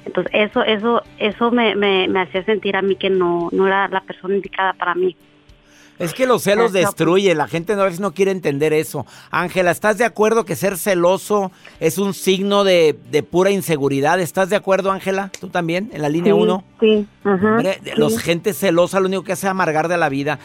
Entonces 0.05 0.32
eso, 0.34 0.63
eso, 0.63 1.01
eso 1.17 1.51
me, 1.51 1.75
me, 1.75 2.08
me 2.08 2.21
hacía 2.21 2.43
sentir 2.43 2.75
a 2.75 2.82
mí 2.82 2.95
que 2.95 3.10
no, 3.10 3.49
no 3.51 3.67
era 3.67 3.88
la 3.88 4.01
persona 4.01 4.36
indicada 4.36 4.73
para 4.73 4.95
mí. 4.95 5.15
Es 5.99 6.13
que 6.13 6.25
los 6.25 6.43
celos 6.43 6.71
destruyen, 6.71 7.38
la 7.38 7.47
gente 7.47 7.75
no- 7.75 7.81
a 7.81 7.85
veces 7.85 7.99
no 7.99 8.13
quiere 8.13 8.31
entender 8.31 8.71
eso. 8.73 9.05
Ángela, 9.31 9.71
¿estás 9.71 9.97
de 9.97 10.05
acuerdo 10.05 10.45
que 10.45 10.55
ser 10.55 10.77
celoso 10.77 11.51
es 11.81 11.97
un 11.97 12.13
signo 12.13 12.63
de, 12.63 12.97
de 13.12 13.21
pura 13.21 13.51
inseguridad? 13.51 14.19
¿Estás 14.21 14.49
de 14.49 14.55
acuerdo, 14.55 14.91
Ángela? 14.91 15.29
¿Tú 15.41 15.49
también, 15.49 15.89
en 15.93 16.01
la 16.01 16.07
línea 16.09 16.33
Sí, 16.33 16.39
1? 16.39 16.63
Sí, 16.79 17.07
sí. 17.23 17.91
los 17.97 18.17
gente 18.19 18.53
celosa 18.53 18.99
lo 19.01 19.07
único 19.07 19.23
que 19.23 19.33
hace 19.33 19.47
es 19.47 19.51
amargar 19.51 19.89
de 19.89 19.97
la 19.97 20.07
vida. 20.09 20.39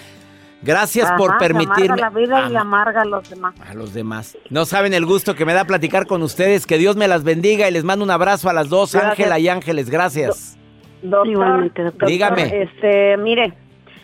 Gracias 0.62 1.06
Ajá, 1.08 1.16
por 1.18 1.32
se 1.32 1.38
permitirme 1.38 1.84
amarga 1.84 1.96
la 1.96 2.10
vida 2.10 2.46
y 2.48 2.52
le 2.52 2.58
amarga 2.58 3.02
a 3.02 3.04
los 3.04 3.28
demás. 3.28 3.54
a 3.68 3.74
los 3.74 3.92
demás. 3.94 4.36
No 4.50 4.64
saben 4.64 4.94
el 4.94 5.04
gusto 5.04 5.34
que 5.34 5.44
me 5.44 5.52
da 5.52 5.66
platicar 5.66 6.06
con 6.06 6.22
ustedes. 6.22 6.66
Que 6.66 6.78
Dios 6.78 6.96
me 6.96 7.06
las 7.06 7.22
bendiga 7.22 7.68
y 7.68 7.70
les 7.70 7.84
mando 7.84 8.02
un 8.04 8.10
abrazo 8.10 8.48
a 8.48 8.54
las 8.54 8.70
dos, 8.70 8.92
Gracias. 8.92 9.10
Ángela 9.12 9.38
y 9.38 9.48
Ángeles. 9.48 9.90
Gracias. 9.90 10.56
Doctor, 11.02 11.28
Igualmente, 11.28 11.82
doctor. 11.84 12.08
Dígame. 12.08 12.62
Este, 12.62 13.16
mire, 13.18 13.52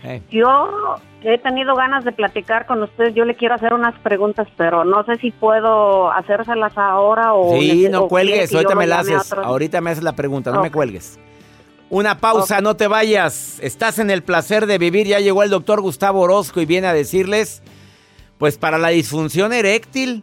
Eh. 0.05 0.21
yo 0.31 0.97
he 1.23 1.39
tenido 1.39 1.75
ganas 1.75 2.05
de 2.05 2.13
platicar 2.13 2.67
con 2.67 2.83
ustedes. 2.83 3.15
Yo 3.15 3.25
le 3.25 3.37
quiero 3.37 3.55
hacer 3.55 3.75
unas 3.75 3.99
preguntas, 4.01 4.49
pero 4.57 4.85
no 4.85 5.05
sé 5.05 5.17
si 5.17 5.31
puedo 5.31 6.11
hacérselas 6.13 6.77
ahora 6.79 7.35
o. 7.35 7.59
Sí, 7.59 7.89
no 7.91 8.03
o 8.05 8.09
cuelgues, 8.09 8.53
ahorita 8.55 8.75
me 8.75 8.87
lo 8.87 8.91
la 8.91 9.03
llame 9.03 9.15
a 9.15 9.19
haces. 9.19 9.33
otro- 9.33 9.45
Ahorita 9.45 9.81
me 9.81 9.91
haces 9.91 10.05
la 10.05 10.13
pregunta, 10.15 10.51
no 10.51 10.63
me 10.63 10.71
cuelgues. 10.71 11.19
Una 11.91 12.19
pausa, 12.19 12.61
no 12.61 12.77
te 12.77 12.87
vayas. 12.87 13.59
Estás 13.61 13.99
en 13.99 14.11
el 14.11 14.23
placer 14.23 14.67
de 14.67 14.79
vivir. 14.79 15.07
Ya 15.09 15.19
llegó 15.19 15.43
el 15.43 15.51
doctor 15.51 15.81
Gustavo 15.81 16.21
Orozco 16.21 16.61
y 16.61 16.65
viene 16.67 16.87
a 16.87 16.93
decirles, 16.93 17.63
pues 18.39 18.57
para 18.59 18.79
la 18.79 18.89
disfunción 18.89 19.53
eréctil, 19.53 20.23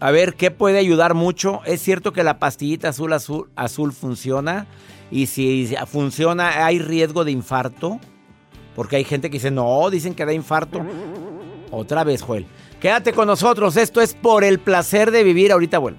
a 0.00 0.12
ver 0.12 0.34
qué 0.34 0.52
puede 0.52 0.78
ayudar 0.78 1.14
mucho. 1.14 1.60
Es 1.64 1.82
cierto 1.82 2.12
que 2.12 2.22
la 2.22 2.38
pastillita 2.38 2.90
azul 2.90 3.12
azul, 3.12 3.50
azul 3.56 3.92
funciona 3.92 4.66
y 5.10 5.26
si 5.26 5.74
funciona 5.86 6.64
hay 6.64 6.78
riesgo 6.78 7.24
de 7.24 7.32
infarto, 7.32 7.98
porque 8.78 8.94
hay 8.94 9.02
gente 9.02 9.28
que 9.28 9.38
dice 9.38 9.50
no, 9.50 9.90
dicen 9.90 10.14
que 10.14 10.24
da 10.24 10.32
infarto. 10.32 10.80
Otra 11.72 12.04
vez, 12.04 12.22
Joel. 12.22 12.46
Quédate 12.78 13.12
con 13.12 13.26
nosotros. 13.26 13.76
Esto 13.76 14.00
es 14.00 14.14
por 14.14 14.44
el 14.44 14.60
placer 14.60 15.10
de 15.10 15.24
vivir. 15.24 15.50
Ahorita 15.50 15.78
vuelvo. 15.78 15.98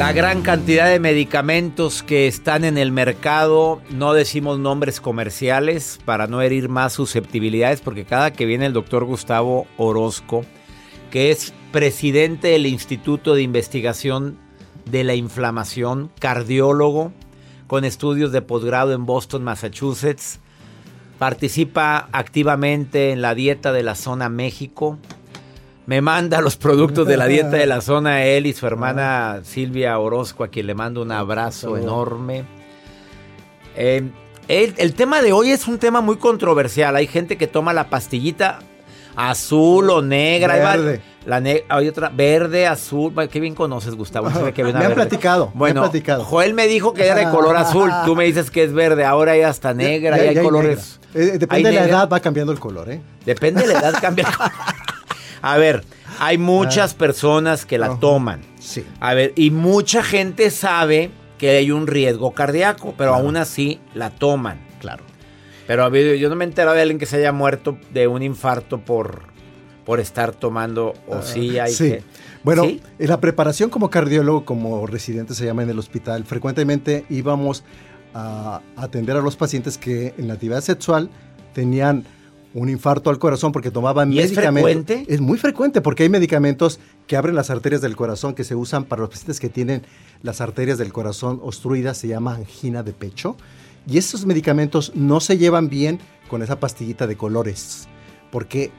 La 0.00 0.12
gran 0.12 0.40
cantidad 0.40 0.88
de 0.88 0.98
medicamentos 0.98 2.02
que 2.02 2.26
están 2.26 2.64
en 2.64 2.78
el 2.78 2.90
mercado, 2.90 3.82
no 3.90 4.14
decimos 4.14 4.58
nombres 4.58 4.98
comerciales 4.98 5.98
para 6.06 6.26
no 6.26 6.40
herir 6.40 6.70
más 6.70 6.94
susceptibilidades, 6.94 7.82
porque 7.82 8.06
cada 8.06 8.32
que 8.32 8.46
viene 8.46 8.64
el 8.64 8.72
doctor 8.72 9.04
Gustavo 9.04 9.66
Orozco, 9.76 10.46
que 11.10 11.30
es 11.30 11.52
presidente 11.70 12.48
del 12.48 12.64
Instituto 12.64 13.34
de 13.34 13.42
Investigación 13.42 14.38
de 14.86 15.04
la 15.04 15.14
Inflamación, 15.14 16.10
cardiólogo, 16.18 17.12
con 17.66 17.84
estudios 17.84 18.32
de 18.32 18.40
posgrado 18.40 18.94
en 18.94 19.04
Boston, 19.04 19.44
Massachusetts, 19.44 20.40
participa 21.18 22.08
activamente 22.12 23.10
en 23.10 23.20
la 23.20 23.34
dieta 23.34 23.70
de 23.70 23.82
la 23.82 23.94
zona 23.94 24.30
México, 24.30 24.98
me 25.90 26.00
manda 26.00 26.40
los 26.40 26.56
productos 26.56 27.04
de 27.08 27.16
la 27.16 27.26
dieta 27.26 27.48
de 27.56 27.66
la 27.66 27.80
zona 27.90 28.22
él 28.22 28.46
y 28.46 28.52
su 28.52 28.64
hermana 28.64 29.40
Silvia 29.42 29.98
Orozco, 29.98 30.44
a 30.44 30.48
quien 30.48 30.68
le 30.68 30.74
mando 30.76 31.02
un 31.02 31.10
abrazo 31.10 31.76
enorme. 31.76 32.44
Eh, 33.74 34.08
el, 34.46 34.74
el 34.76 34.94
tema 34.94 35.20
de 35.20 35.32
hoy 35.32 35.50
es 35.50 35.66
un 35.66 35.78
tema 35.78 36.00
muy 36.00 36.16
controversial. 36.16 36.94
Hay 36.94 37.08
gente 37.08 37.36
que 37.36 37.48
toma 37.48 37.72
la 37.72 37.90
pastillita 37.90 38.60
azul 39.16 39.90
o 39.90 40.00
negra. 40.00 40.54
Verde. 40.54 41.00
La 41.26 41.40
ne- 41.40 41.64
hay 41.68 41.88
otra 41.88 42.08
verde, 42.08 42.68
azul. 42.68 43.12
Bueno, 43.12 43.28
Qué 43.28 43.40
bien 43.40 43.56
conoces, 43.56 43.96
Gustavo. 43.96 44.28
Que 44.54 44.62
Me 44.62 44.70
han 44.70 44.78
verde. 44.78 44.94
platicado, 44.94 45.46
me 45.46 45.52
han 45.54 45.58
Bueno, 45.58 45.80
platicado. 45.82 46.22
Joel 46.22 46.54
me 46.54 46.68
dijo 46.68 46.94
que 46.94 47.04
era 47.04 47.16
de 47.16 47.28
color 47.30 47.56
azul. 47.56 47.90
Tú 48.04 48.14
me 48.14 48.26
dices 48.26 48.52
que 48.52 48.62
es 48.62 48.72
verde. 48.72 49.04
Ahora 49.04 49.32
hay 49.32 49.42
hasta 49.42 49.74
negra 49.74 50.16
Ya- 50.18 50.26
y 50.26 50.36
hay 50.36 50.44
colores. 50.44 50.78
negra. 50.78 51.00
Eh, 51.12 51.38
depende 51.38 51.56
Hay 51.56 51.62
de 51.64 51.72
la 51.72 51.80
negra. 51.80 51.96
edad, 51.98 52.08
va 52.08 52.20
cambiando 52.20 52.52
el 52.52 52.60
color, 52.60 52.88
¿eh? 52.88 53.00
Depende 53.26 53.62
de 53.66 53.72
la 53.72 53.80
edad, 53.80 53.94
cambia 54.00 54.28
el 54.28 54.36
color. 54.36 54.52
A 55.42 55.56
ver, 55.56 55.84
hay 56.18 56.38
muchas 56.38 56.94
personas 56.94 57.64
que 57.66 57.78
la 57.78 57.98
toman. 57.98 58.40
Sí. 58.58 58.84
A 59.00 59.14
ver, 59.14 59.32
y 59.36 59.50
mucha 59.50 60.02
gente 60.02 60.50
sabe 60.50 61.10
que 61.38 61.50
hay 61.56 61.70
un 61.70 61.86
riesgo 61.86 62.32
cardíaco, 62.32 62.94
pero 62.98 63.14
aún 63.14 63.36
así 63.36 63.80
la 63.94 64.10
toman. 64.10 64.60
Claro. 64.80 65.04
Pero 65.66 65.84
a 65.84 65.88
ver, 65.88 66.16
yo 66.18 66.28
no 66.28 66.36
me 66.36 66.44
he 66.44 66.48
enterado 66.48 66.74
de 66.76 66.82
alguien 66.82 66.98
que 66.98 67.06
se 67.06 67.16
haya 67.16 67.32
muerto 67.32 67.78
de 67.92 68.06
un 68.08 68.22
infarto 68.22 68.80
por, 68.80 69.22
por 69.86 70.00
estar 70.00 70.32
tomando 70.32 70.94
o 71.06 71.22
sí 71.22 71.58
hay 71.58 71.72
Ah, 71.72 71.74
Sí. 71.74 71.90
que... 71.90 72.02
Bueno, 72.42 72.64
¿Sí? 72.64 72.80
en 72.98 73.08
la 73.08 73.20
preparación 73.20 73.68
como 73.70 73.90
cardiólogo, 73.90 74.44
como 74.46 74.86
residente 74.86 75.34
se 75.34 75.44
llama 75.44 75.62
en 75.62 75.70
el 75.70 75.78
hospital, 75.78 76.24
frecuentemente 76.24 77.04
íbamos 77.10 77.64
a 78.14 78.60
atender 78.76 79.16
a 79.16 79.20
los 79.20 79.36
pacientes 79.36 79.76
que 79.78 80.14
en 80.18 80.26
la 80.28 80.34
actividad 80.34 80.62
sexual 80.62 81.10
tenían 81.52 82.04
un 82.52 82.68
infarto 82.68 83.10
al 83.10 83.18
corazón 83.18 83.52
porque 83.52 83.70
tomaban 83.70 84.12
¿Y 84.12 84.18
es 84.18 84.30
medicamentos. 84.30 84.70
frecuente? 84.70 85.12
Es 85.12 85.20
muy 85.20 85.38
frecuente 85.38 85.80
porque 85.80 86.02
hay 86.02 86.08
medicamentos 86.08 86.80
que 87.06 87.16
abren 87.16 87.34
las 87.34 87.50
arterias 87.50 87.80
del 87.80 87.96
corazón 87.96 88.34
que 88.34 88.44
se 88.44 88.54
usan 88.54 88.84
para 88.84 89.02
los 89.02 89.10
pacientes 89.10 89.38
que 89.38 89.48
tienen 89.48 89.82
las 90.22 90.40
arterias 90.40 90.78
del 90.78 90.92
corazón 90.92 91.40
obstruidas, 91.42 91.96
se 91.96 92.08
llama 92.08 92.34
angina 92.34 92.82
de 92.82 92.92
pecho. 92.92 93.36
Y 93.86 93.98
esos 93.98 94.26
medicamentos 94.26 94.92
no 94.94 95.20
se 95.20 95.38
llevan 95.38 95.68
bien 95.68 96.00
con 96.28 96.42
esa 96.42 96.60
pastillita 96.60 97.06
de 97.06 97.16
colores 97.16 97.88
porque 98.30 98.70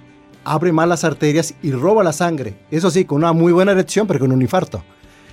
abre 0.43 0.71
mal 0.71 0.89
las 0.89 1.03
arterias 1.03 1.53
y 1.61 1.71
roba 1.71 2.03
la 2.03 2.13
sangre. 2.13 2.55
Eso 2.71 2.89
sí, 2.89 3.05
con 3.05 3.17
una 3.17 3.33
muy 3.33 3.51
buena 3.51 3.71
erección, 3.71 4.07
pero 4.07 4.19
con 4.19 4.31
un 4.31 4.41
infarto. 4.41 4.83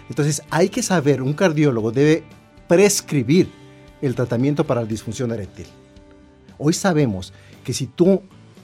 Entonces 0.09 0.43
hay 0.51 0.69
que 0.69 0.83
saber, 0.83 1.23
un 1.23 1.35
cardiólogo 1.35 1.93
debe 1.93 2.25
prescribir 2.67 3.51
el 4.01 4.15
tratamiento 4.15 4.65
para 4.65 4.83
la 4.83 4.87
disfunción 4.87 5.33
eréctil. 5.33 5.67
Hoy 6.57 6.73
sabemos 6.73 7.33
que 7.69 7.75
si 7.75 7.87
tú 7.87 8.23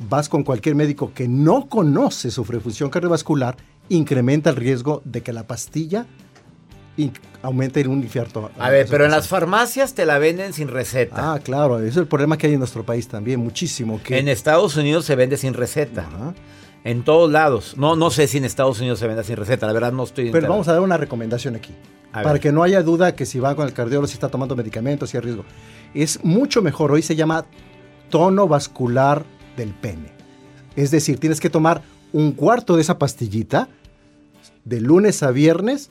vas 0.09 0.31
con 0.31 0.45
cualquier 0.45 0.75
médico 0.75 1.13
que 1.15 1.29
no 1.29 1.69
conoce 1.69 2.31
su 2.31 2.43
función 2.43 2.89
cardiovascular, 2.89 3.55
incrementa 3.91 4.49
el 4.49 4.57
riesgo 4.57 5.03
de 5.05 5.21
que 5.21 5.31
la 5.35 5.47
pastilla 5.47 6.07
aumente 7.43 7.83
en 7.83 7.89
un 7.89 8.03
infarto. 8.03 8.51
A 8.59 8.71
ver, 8.71 8.87
pero 8.89 9.05
en 9.05 9.11
las 9.11 9.29
farmacias 9.29 9.93
te 9.93 10.07
la 10.07 10.17
venden 10.19 10.55
sin 10.55 10.69
receta. 10.69 11.35
Ah, 11.35 11.39
claro, 11.39 11.81
ese 11.81 11.89
es 11.89 11.97
el 11.99 12.07
problema 12.07 12.39
que 12.39 12.47
hay 12.47 12.55
en 12.55 12.61
nuestro 12.61 12.83
país 12.83 13.07
también, 13.07 13.41
muchísimo. 13.41 14.01
Que 14.03 14.17
En 14.17 14.29
Estados 14.29 14.75
Unidos 14.75 15.05
se 15.05 15.17
vende 15.17 15.37
sin 15.37 15.53
receta. 15.53 16.09
En 16.83 17.05
todos 17.05 17.31
lados. 17.31 17.75
No, 17.77 17.95
no 17.95 18.09
sé 18.09 18.27
si 18.27 18.39
en 18.39 18.47
Estados 18.47 18.81
Unidos 18.81 18.99
se 19.01 19.07
vende 19.07 19.23
sin 19.23 19.37
receta. 19.37 19.67
La 19.67 19.75
verdad 19.75 19.93
no 19.93 20.05
estoy 20.05 20.31
Pero 20.31 20.49
vamos 20.49 20.67
a 20.69 20.73
dar 20.73 20.81
una 20.81 20.97
recomendación 20.97 21.57
aquí. 21.57 21.75
A 22.11 22.23
para 22.23 22.33
ver. 22.33 22.41
que 22.41 22.53
no 22.53 22.63
haya 22.63 22.83
duda 22.83 23.15
que 23.15 23.27
si 23.27 23.39
va 23.39 23.55
con 23.55 23.67
el 23.67 23.75
cardiólogo, 23.75 24.07
si 24.07 24.15
está 24.15 24.31
tomando 24.31 24.57
medicamentos, 24.57 25.11
si 25.11 25.19
hay 25.19 25.25
riesgo. 25.25 25.45
Es 25.93 26.25
mucho 26.25 26.63
mejor. 26.63 26.91
Hoy 26.91 27.03
se 27.03 27.15
llama 27.15 27.45
tono 28.15 28.47
vascular 28.47 29.25
del 29.57 29.71
pene. 29.75 30.13
Es 30.77 30.93
decir, 30.93 31.19
tienes 31.19 31.41
que 31.41 31.51
tomar 31.51 31.83
un 32.13 32.31
cuarto 32.31 32.77
de 32.77 32.83
esa 32.83 32.97
pastillita 32.97 33.67
de 34.65 34.81
lunes 34.81 35.25
a 35.25 35.33
viernes 35.33 35.91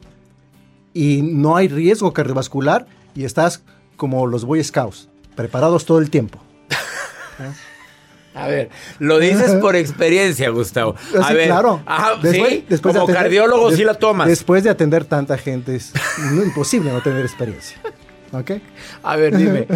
y 0.93 1.21
no 1.21 1.57
hay 1.57 1.67
riesgo 1.67 2.13
cardiovascular 2.13 2.85
y 3.13 3.25
estás 3.25 3.61
como 3.97 4.25
los 4.25 4.45
Boy 4.45 4.63
Scouts, 4.63 5.09
preparados 5.35 5.83
todo 5.85 5.99
el 5.99 6.09
tiempo. 6.09 6.39
A 8.35 8.47
ver, 8.47 8.69
lo 8.99 9.19
dices 9.19 9.51
por 9.61 9.75
experiencia, 9.75 10.49
Gustavo. 10.49 10.95
A 11.21 11.27
Sí, 11.27 11.33
ver, 11.33 11.47
claro. 11.47 11.81
ajá, 11.85 12.15
Después- 12.21 12.49
sí, 12.49 12.65
después 12.69 12.93
de 12.93 12.99
como 13.01 13.11
atender- 13.11 13.21
cardiólogo 13.23 13.69
des- 13.69 13.77
sí 13.77 13.83
la 13.83 13.93
tomas. 13.95 14.27
Después 14.29 14.63
de 14.63 14.69
atender 14.69 15.03
tanta 15.05 15.37
gente 15.37 15.75
es 15.75 15.91
no- 16.31 16.41
imposible 16.49 16.89
no 16.93 17.01
tener 17.01 17.21
experiencia. 17.25 17.77
¿Ok? 18.31 18.51
A 19.03 19.15
ver, 19.17 19.37
dime. 19.37 19.67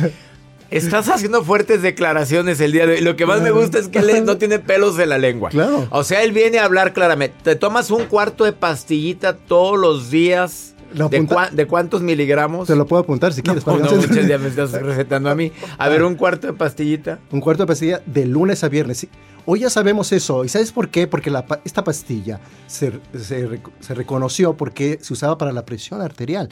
Estás 0.72 1.08
haciendo 1.10 1.44
fuertes 1.44 1.82
declaraciones 1.82 2.60
el 2.60 2.72
día 2.72 2.86
de 2.86 2.96
hoy. 2.96 3.02
Lo 3.02 3.16
que 3.16 3.26
más 3.26 3.42
me 3.42 3.52
gusta 3.52 3.80
es 3.80 3.88
que 3.88 4.00
él 4.00 4.26
no 4.26 4.38
tiene 4.38 4.60
pelos 4.60 5.00
en 5.00 5.10
la 5.10 5.18
lengua. 5.18 5.50
Claro. 5.50 5.88
O 5.92 6.04
sea, 6.04 6.24
él 6.24 6.32
viene 6.32 6.60
a 6.60 6.66
hablar 6.66 6.94
claramente. 6.94 7.36
Te 7.44 7.56
tomas 7.56 7.90
un 7.92 8.06
cuarto 8.06 8.44
de 8.44 8.54
pastillita 8.54 9.36
todos 9.38 9.78
los 9.80 10.10
días. 10.12 10.74
¿De, 10.94 11.04
apunta- 11.04 11.36
cua- 11.36 11.50
de 11.52 11.68
cuántos 11.68 12.02
miligramos? 12.02 12.68
Te 12.68 12.76
lo 12.76 12.86
puedo 12.86 13.02
apuntar 13.04 13.34
si 13.34 13.42
quieres. 13.42 13.66
No, 13.68 13.78
no, 13.78 13.92
muchas 13.96 14.28
ya 14.28 14.38
me 14.38 14.48
estás 14.48 14.72
recetando 14.72 15.30
a 15.30 15.36
mí. 15.36 15.52
A 15.78 15.90
ver, 15.90 16.04
un 16.04 16.16
cuarto 16.16 16.48
de 16.48 16.54
pastillita. 16.54 17.20
Un 17.32 17.42
cuarto 17.42 17.64
de 17.64 17.68
pastilla 17.68 18.02
de 18.06 18.26
lunes 18.26 18.64
a 18.64 18.70
viernes. 18.70 19.00
Sí. 19.00 19.10
Hoy 19.46 19.62
ya 19.62 19.70
sabemos 19.70 20.12
eso. 20.12 20.44
¿Y 20.44 20.50
sabes 20.50 20.72
por 20.74 20.90
qué? 20.90 21.08
Porque 21.08 21.30
la 21.32 21.46
esta 21.64 21.84
pastilla 21.84 22.40
se, 22.68 22.92
se 23.18 23.94
reconoció 23.94 24.56
porque 24.56 25.00
se 25.02 25.14
usaba 25.14 25.38
para 25.38 25.52
la 25.54 25.66
presión 25.66 26.02
arterial. 26.02 26.50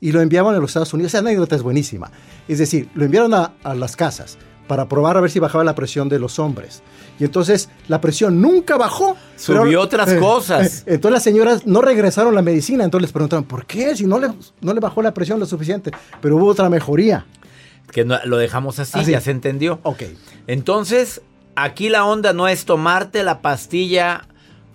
Y 0.00 0.12
lo 0.12 0.20
enviaban 0.20 0.54
a 0.54 0.58
los 0.58 0.70
Estados 0.70 0.92
Unidos. 0.94 1.10
Esa 1.10 1.18
anécdota 1.18 1.56
es 1.56 1.62
buenísima. 1.62 2.10
Es 2.46 2.58
decir, 2.58 2.88
lo 2.94 3.04
enviaron 3.04 3.34
a, 3.34 3.52
a 3.64 3.74
las 3.74 3.96
casas 3.96 4.38
para 4.68 4.86
probar 4.88 5.16
a 5.16 5.20
ver 5.20 5.30
si 5.30 5.38
bajaba 5.38 5.64
la 5.64 5.74
presión 5.74 6.08
de 6.08 6.18
los 6.18 6.38
hombres. 6.38 6.82
Y 7.18 7.24
entonces 7.24 7.68
la 7.88 8.00
presión 8.00 8.40
nunca 8.40 8.76
bajó. 8.76 9.16
Subió 9.36 9.80
otras 9.80 10.12
cosas. 10.20 10.80
eh, 10.80 10.94
entonces 10.94 11.12
las 11.14 11.22
señoras 11.22 11.66
no 11.66 11.80
regresaron 11.80 12.32
a 12.32 12.36
la 12.36 12.42
medicina, 12.42 12.84
entonces 12.84 13.02
les 13.08 13.12
preguntaron, 13.12 13.44
¿por 13.44 13.64
qué? 13.66 13.96
Si 13.96 14.06
no 14.06 14.18
le, 14.18 14.28
no 14.60 14.74
le 14.74 14.80
bajó 14.80 15.00
la 15.02 15.14
presión 15.14 15.40
lo 15.40 15.46
suficiente. 15.46 15.90
Pero 16.20 16.36
hubo 16.36 16.46
otra 16.46 16.68
mejoría. 16.68 17.26
Que 17.90 18.04
no- 18.04 18.18
lo 18.26 18.36
dejamos 18.36 18.78
así, 18.78 18.98
Así. 18.98 19.12
ya 19.12 19.20
se 19.22 19.30
entendió. 19.30 19.80
Ok. 19.82 20.02
Entonces, 20.46 21.22
aquí 21.56 21.88
la 21.88 22.04
onda 22.04 22.32
no 22.34 22.46
es 22.48 22.64
tomarte 22.66 23.22
la 23.22 23.40
pastilla 23.40 24.28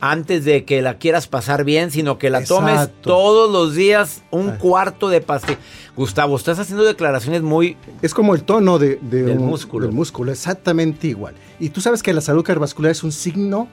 antes 0.06 0.44
de 0.44 0.66
que 0.66 0.82
la 0.82 0.98
quieras 0.98 1.28
pasar 1.28 1.63
bien, 1.63 1.89
sino 1.89 2.18
que 2.18 2.30
la 2.30 2.44
tomes 2.44 2.89
todos 3.00 3.50
los 3.50 3.74
días 3.74 4.22
un 4.32 4.52
cuarto 4.58 5.08
de 5.08 5.22
pastilla. 5.22 5.58
Gustavo, 5.96 6.36
estás 6.36 6.60
haciendo 6.60 6.84
declaraciones 6.84 7.42
muy... 7.42 7.78
Es 8.02 8.13
como 8.13 8.36
el 8.36 8.44
tono 8.44 8.80
de, 8.80 9.00
de 9.02 9.24
Del 9.24 9.38
un- 9.38 9.46
músculo. 9.46 9.86
del 9.86 9.96
músculo, 9.96 10.34
exactamente 10.34 11.08
igual. 11.08 11.36
Y 11.58 11.70
tú 11.70 11.80
sabes 11.80 12.04
que 12.04 12.12
la 12.12 12.20
salud 12.20 12.44
cardiovascular 12.44 12.92
es 12.92 13.02
un 13.04 13.13
signo, 13.13 13.70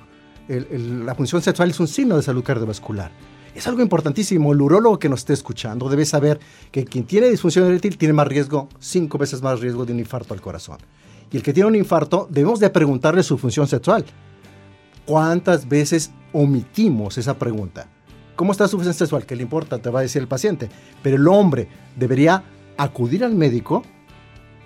el- 0.47 0.69
el- 0.71 1.05
la 1.07 1.17
función 1.17 1.43
sexual 1.43 1.71
es 1.71 1.81
un 1.81 1.89
signo 1.89 2.17
de 2.17 2.23
salud 2.23 2.45
cardiovascular. 2.45 3.11
Es 3.53 3.67
algo 3.67 3.83
importantísimo. 3.83 4.53
El 4.53 4.61
urólogo 4.61 5.01
que 5.01 5.09
nos 5.09 5.21
esté 5.21 5.33
escuchando 5.33 5.89
debe 5.89 6.05
saber 6.05 6.39
que 6.71 6.85
quien 6.85 7.07
tiene 7.07 7.27
disfunción 7.29 7.67
eréctil 7.67 7.99
tiene 7.99 8.15
más 8.15 8.29
riesgo, 8.29 8.69
cinco 8.79 9.19
veces 9.19 9.43
más 9.43 9.59
riesgo 9.59 9.85
de 9.85 9.93
un 9.95 9.99
infarto 9.99 10.33
al 10.33 10.41
corazón. 10.41 10.79
Y 11.33 11.39
el 11.39 11.43
que 11.43 11.53
tiene 11.53 11.67
un 11.69 11.75
infarto, 11.75 12.29
debemos 12.31 12.61
de 12.61 12.71
preguntarle 12.71 13.25
su 13.25 13.37
función 13.37 13.67
sexual. 13.67 14.05
¿Cuántas 15.11 15.69
veces 15.69 16.13
omitimos 16.33 17.19
esa 17.19 17.37
pregunta? 17.37 17.89
¿Cómo 18.37 18.53
está 18.53 18.69
su 18.69 18.77
función 18.77 18.95
sexual? 18.95 19.27
¿Qué 19.27 19.35
le 19.35 19.43
importa? 19.43 19.79
Te 19.79 19.91
va 19.91 19.99
a 19.99 20.03
decir 20.03 20.23
el 20.23 20.29
paciente. 20.29 20.69
Pero 21.03 21.17
el 21.17 21.27
hombre 21.27 21.67
debería 21.97 22.45
acudir 22.77 23.25
al 23.25 23.35
médico 23.35 23.83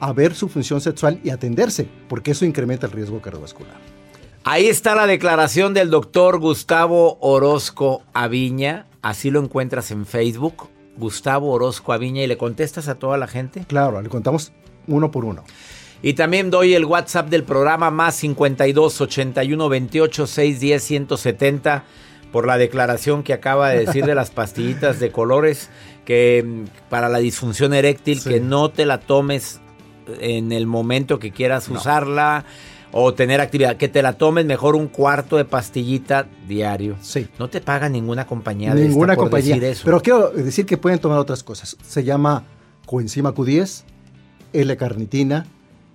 a 0.01 0.13
ver 0.13 0.35
su 0.35 0.51
función 0.51 0.83
sexual 0.83 1.19
y 1.25 1.31
atenderse, 1.31 1.89
porque 2.11 2.33
eso 2.33 2.45
incrementa 2.45 2.85
el 2.85 2.93
riesgo 2.93 3.23
cardiovascular. 3.23 3.73
Ahí 4.45 4.67
está 4.67 4.95
la 4.95 5.07
declaración 5.07 5.73
del 5.73 5.89
doctor 5.89 6.39
Gustavo 6.39 7.17
Orozco 7.23 8.03
Aviña. 8.13 8.85
Así 9.01 9.31
lo 9.31 9.41
encuentras 9.41 9.93
en 9.93 10.05
Facebook. 10.05 10.69
Gustavo 10.99 11.53
Orozco 11.53 11.95
Aviña 11.95 12.23
y 12.23 12.27
le 12.27 12.37
contestas 12.37 12.89
a 12.89 12.97
toda 12.97 13.17
la 13.17 13.29
gente. 13.29 13.65
Claro, 13.67 14.03
le 14.03 14.11
contamos 14.11 14.53
uno 14.89 15.11
por 15.11 15.25
uno. 15.25 15.43
Y 16.05 16.13
también 16.13 16.51
doy 16.51 16.75
el 16.75 16.85
WhatsApp 16.85 17.31
del 17.31 17.45
programa 17.45 17.91
más 17.91 18.15
52 18.17 19.01
81 19.01 19.69
28 19.71 20.27
610 20.27 20.83
170 20.83 21.85
por 22.31 22.47
la 22.47 22.59
declaración 22.59 23.23
que 23.23 23.33
acaba 23.33 23.71
de 23.71 23.87
decir 23.87 24.05
de 24.05 24.15
las 24.15 24.31
pastillitas 24.31 25.01
de 25.01 25.11
colores 25.11 25.71
que 26.05 26.45
mm, 26.47 26.91
para 26.91 27.09
la 27.09 27.21
disfunción 27.21 27.73
eréctil 27.73 28.23
que 28.23 28.39
no 28.39 28.69
te 28.69 28.85
la 28.85 29.01
tomes 29.01 29.63
en 30.21 30.53
el 30.53 30.67
momento 30.67 31.19
que 31.19 31.31
quieras 31.31 31.71
usarla 31.71 32.45
o 32.93 33.15
tener 33.15 33.41
actividad, 33.41 33.79
que 33.79 33.89
te 33.89 34.03
la 34.03 34.13
tomes 34.13 34.45
mejor 34.45 34.77
un 34.77 34.89
cuarto 34.89 35.39
de 35.39 35.47
pastillita 35.47 36.27
diario. 36.47 36.97
Sí. 37.01 37.29
No 37.39 37.49
te 37.49 37.63
paga 37.63 37.89
ninguna 37.89 38.27
compañía 38.27 38.75
de 38.75 38.83
esta 38.83 38.91
Ninguna 38.91 39.15
por 39.15 39.25
compañía. 39.25 39.55
decir 39.55 39.65
eso. 39.65 39.83
Pero 39.87 40.03
quiero 40.03 40.29
decir 40.29 40.67
que 40.67 40.77
pueden 40.77 40.99
tomar 40.99 41.19
otras 41.19 41.43
cosas. 41.43 41.79
Se 41.83 42.05
llama 42.05 42.45
coenzima 42.85 43.35
Q10, 43.35 43.85
L-carnitina, 44.53 45.47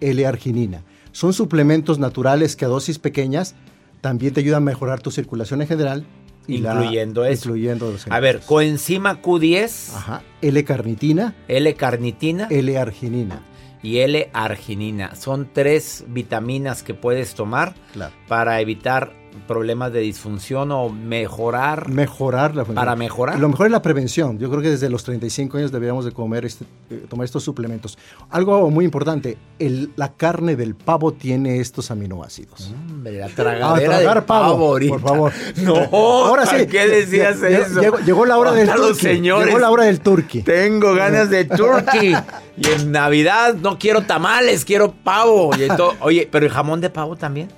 L-arginina. 0.01 0.83
Son 1.11 1.33
suplementos 1.33 1.99
naturales 1.99 2.55
que 2.55 2.65
a 2.65 2.67
dosis 2.67 2.99
pequeñas 2.99 3.55
también 4.01 4.33
te 4.33 4.39
ayudan 4.41 4.63
a 4.63 4.65
mejorar 4.65 5.01
tu 5.01 5.11
circulación 5.11 5.61
en 5.61 5.67
general. 5.67 6.05
y 6.47 6.57
la- 6.59 6.73
Incluyendo 6.73 7.25
eso. 7.25 7.49
Incluyendo 7.49 7.91
los 7.91 8.07
A 8.09 8.19
ver, 8.19 8.39
coenzima 8.39 9.21
Q10, 9.21 9.93
Ajá. 9.95 10.23
L-carnitina, 10.41 11.35
L-carnitina 11.47 12.47
L-arginina. 12.49 13.43
y 13.83 13.99
L-arginina. 13.99 15.15
Son 15.15 15.47
tres 15.53 16.05
vitaminas 16.07 16.81
que 16.81 16.95
puedes 16.95 17.35
tomar 17.35 17.75
Claro. 17.93 18.13
para 18.27 18.59
evitar 18.61 19.13
problemas 19.47 19.91
de 19.93 19.99
disfunción 20.01 20.71
o 20.71 20.89
mejorar. 20.89 21.89
Mejorar 21.89 22.55
la 22.55 22.63
función. 22.65 22.75
Para 22.75 22.95
mejorar. 22.95 23.39
Lo 23.39 23.49
mejor 23.49 23.67
es 23.67 23.71
la 23.71 23.81
prevención. 23.81 24.37
Yo 24.39 24.49
creo 24.49 24.61
que 24.61 24.69
desde 24.69 24.89
los 24.89 25.03
35 25.03 25.57
años 25.57 25.71
deberíamos 25.71 26.05
de 26.05 26.11
comer 26.11 26.45
este, 26.45 26.65
eh, 26.89 27.05
tomar 27.09 27.25
estos 27.25 27.43
suplementos. 27.43 27.97
Algo 28.29 28.69
muy 28.69 28.85
importante, 28.85 29.37
el- 29.59 29.91
la 29.95 30.13
carne 30.13 30.55
del 30.55 30.75
pavo 30.75 31.13
tiene 31.13 31.59
estos 31.59 31.91
aminoácidos. 31.91 32.71
Hombre, 32.89 33.19
la 33.19 33.25
A 33.25 33.29
tragadera 33.29 33.89
tragar 33.97 34.15
del 34.15 34.23
pavo, 34.25 34.51
pavo 34.53 34.67
ahorita. 34.67 34.91
por 34.97 35.01
favor. 35.01 35.31
No, 35.63 35.75
ahora 35.91 36.45
sí. 36.45 36.51
¿para 36.51 36.65
qué 36.67 36.87
decías 36.87 37.41
eso? 37.41 37.81
Llegó, 37.81 37.99
llegó 37.99 38.25
la 38.25 38.37
hora 38.37 38.51
del 38.53 38.69
turkey. 38.69 38.95
señores. 38.95 39.47
Llegó 39.47 39.59
la 39.59 39.69
hora 39.71 39.83
del 39.85 39.99
turkey. 40.01 40.41
Tengo 40.43 40.93
ganas 40.93 41.29
de 41.29 41.45
turkey. 41.45 42.15
y 42.57 42.67
en 42.67 42.91
Navidad 42.91 43.55
no 43.55 43.77
quiero 43.79 44.01
tamales, 44.03 44.65
quiero 44.65 44.91
pavo. 44.91 45.51
Y 45.57 45.67
oye, 46.01 46.27
pero 46.31 46.45
el 46.45 46.51
jamón 46.51 46.81
de 46.81 46.89
pavo 46.89 47.15
también. 47.15 47.49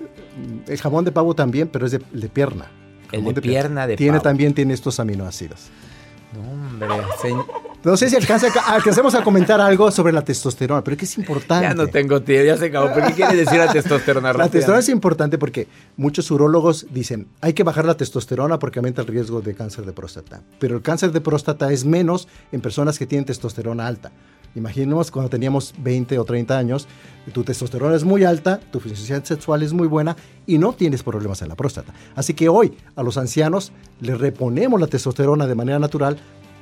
El 0.67 0.77
jamón 0.79 1.05
de 1.05 1.11
pavo 1.11 1.33
también, 1.35 1.67
pero 1.67 1.85
es 1.85 1.91
de, 1.93 2.01
de 2.11 2.29
pierna. 2.29 2.65
El 3.11 3.19
Jamón 3.19 3.33
de 3.35 3.41
pierna 3.41 3.87
de 3.87 3.97
tiene 3.97 4.13
pavo. 4.17 4.23
También 4.23 4.53
tiene 4.53 4.73
estos 4.73 4.99
aminoácidos. 4.99 5.69
Hombre, 6.39 6.87
se- 7.21 7.33
No 7.83 7.97
sé 7.97 8.09
si 8.09 8.15
alcanza, 8.15 8.47
alcancemos 8.67 9.13
a 9.15 9.23
comentar 9.23 9.59
algo 9.59 9.91
sobre 9.91 10.13
la 10.13 10.23
testosterona, 10.23 10.81
pero 10.83 10.93
es 10.93 10.99
que 10.99 11.05
es 11.05 11.17
importante. 11.17 11.67
ya 11.67 11.73
no 11.73 11.87
tengo 11.87 12.21
tiempo, 12.21 12.45
ya 12.45 12.55
se 12.57 12.67
acabó. 12.67 12.89
¿Pero 12.93 13.07
qué 13.07 13.13
quiere 13.13 13.35
decir 13.35 13.57
la 13.59 13.71
testosterona? 13.71 14.31
La 14.33 14.43
testosterona 14.45 14.79
es 14.79 14.87
importante 14.89 15.37
porque 15.37 15.67
muchos 15.97 16.31
urólogos 16.31 16.85
dicen 16.91 17.27
hay 17.41 17.51
que 17.53 17.63
bajar 17.63 17.83
la 17.85 17.97
testosterona 17.97 18.59
porque 18.59 18.79
aumenta 18.79 19.01
el 19.01 19.07
riesgo 19.07 19.41
de 19.41 19.55
cáncer 19.55 19.85
de 19.85 19.91
próstata. 19.93 20.41
Pero 20.59 20.77
el 20.77 20.81
cáncer 20.81 21.11
de 21.11 21.19
próstata 21.21 21.71
es 21.73 21.83
menos 21.83 22.27
en 22.53 22.61
personas 22.61 22.97
que 22.97 23.05
tienen 23.07 23.25
testosterona 23.25 23.87
alta. 23.87 24.11
Imaginemos 24.55 25.11
cuando 25.11 25.29
teníamos 25.29 25.73
20 25.77 26.19
o 26.19 26.25
30 26.25 26.57
años, 26.57 26.87
tu 27.33 27.43
testosterona 27.43 27.95
es 27.95 28.03
muy 28.03 28.23
alta, 28.25 28.59
tu 28.71 28.79
función 28.79 29.25
sexual 29.25 29.63
es 29.63 29.71
muy 29.73 29.87
buena 29.87 30.15
y 30.45 30.57
no 30.57 30.73
tienes 30.73 31.03
problemas 31.03 31.41
en 31.41 31.49
la 31.49 31.55
próstata. 31.55 31.93
Así 32.15 32.33
que 32.33 32.49
hoy 32.49 32.77
a 32.95 33.03
los 33.03 33.17
ancianos 33.17 33.71
les 34.01 34.19
reponemos 34.19 34.79
la 34.81 34.87
testosterona 34.87 35.47
de 35.47 35.55
manera 35.55 35.79
natural 35.79 36.17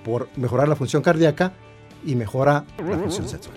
por 0.05 0.29
mejorar 0.35 0.67
la 0.67 0.75
función 0.75 1.01
cardíaca 1.01 1.53
y 2.05 2.15
mejora 2.15 2.65
la 2.87 2.97
función 2.97 3.27
sexual. 3.27 3.55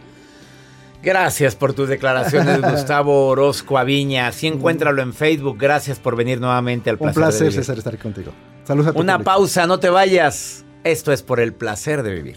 Gracias 1.02 1.56
por 1.56 1.72
tus 1.72 1.88
declaraciones, 1.88 2.60
Gustavo 2.70 3.26
Orozco 3.26 3.76
Aviña. 3.76 4.28
Así 4.28 4.46
encuéntralo 4.46 5.02
en 5.02 5.12
Facebook. 5.12 5.56
Gracias 5.58 5.98
por 5.98 6.14
venir 6.16 6.40
nuevamente 6.40 6.90
al 6.90 6.96
Un 6.96 7.12
placer. 7.12 7.14
de 7.14 7.22
placer, 7.22 7.48
vivir. 7.48 7.60
César, 7.60 7.78
estar 7.78 7.98
contigo. 7.98 8.32
Saludos 8.64 8.88
a 8.88 8.92
tu 8.92 9.00
Una 9.00 9.14
público. 9.14 9.30
pausa, 9.32 9.66
no 9.66 9.78
te 9.80 9.90
vayas. 9.90 10.64
Esto 10.84 11.12
es 11.12 11.22
por 11.22 11.40
el 11.40 11.52
placer 11.54 12.02
de 12.04 12.14
vivir. 12.14 12.36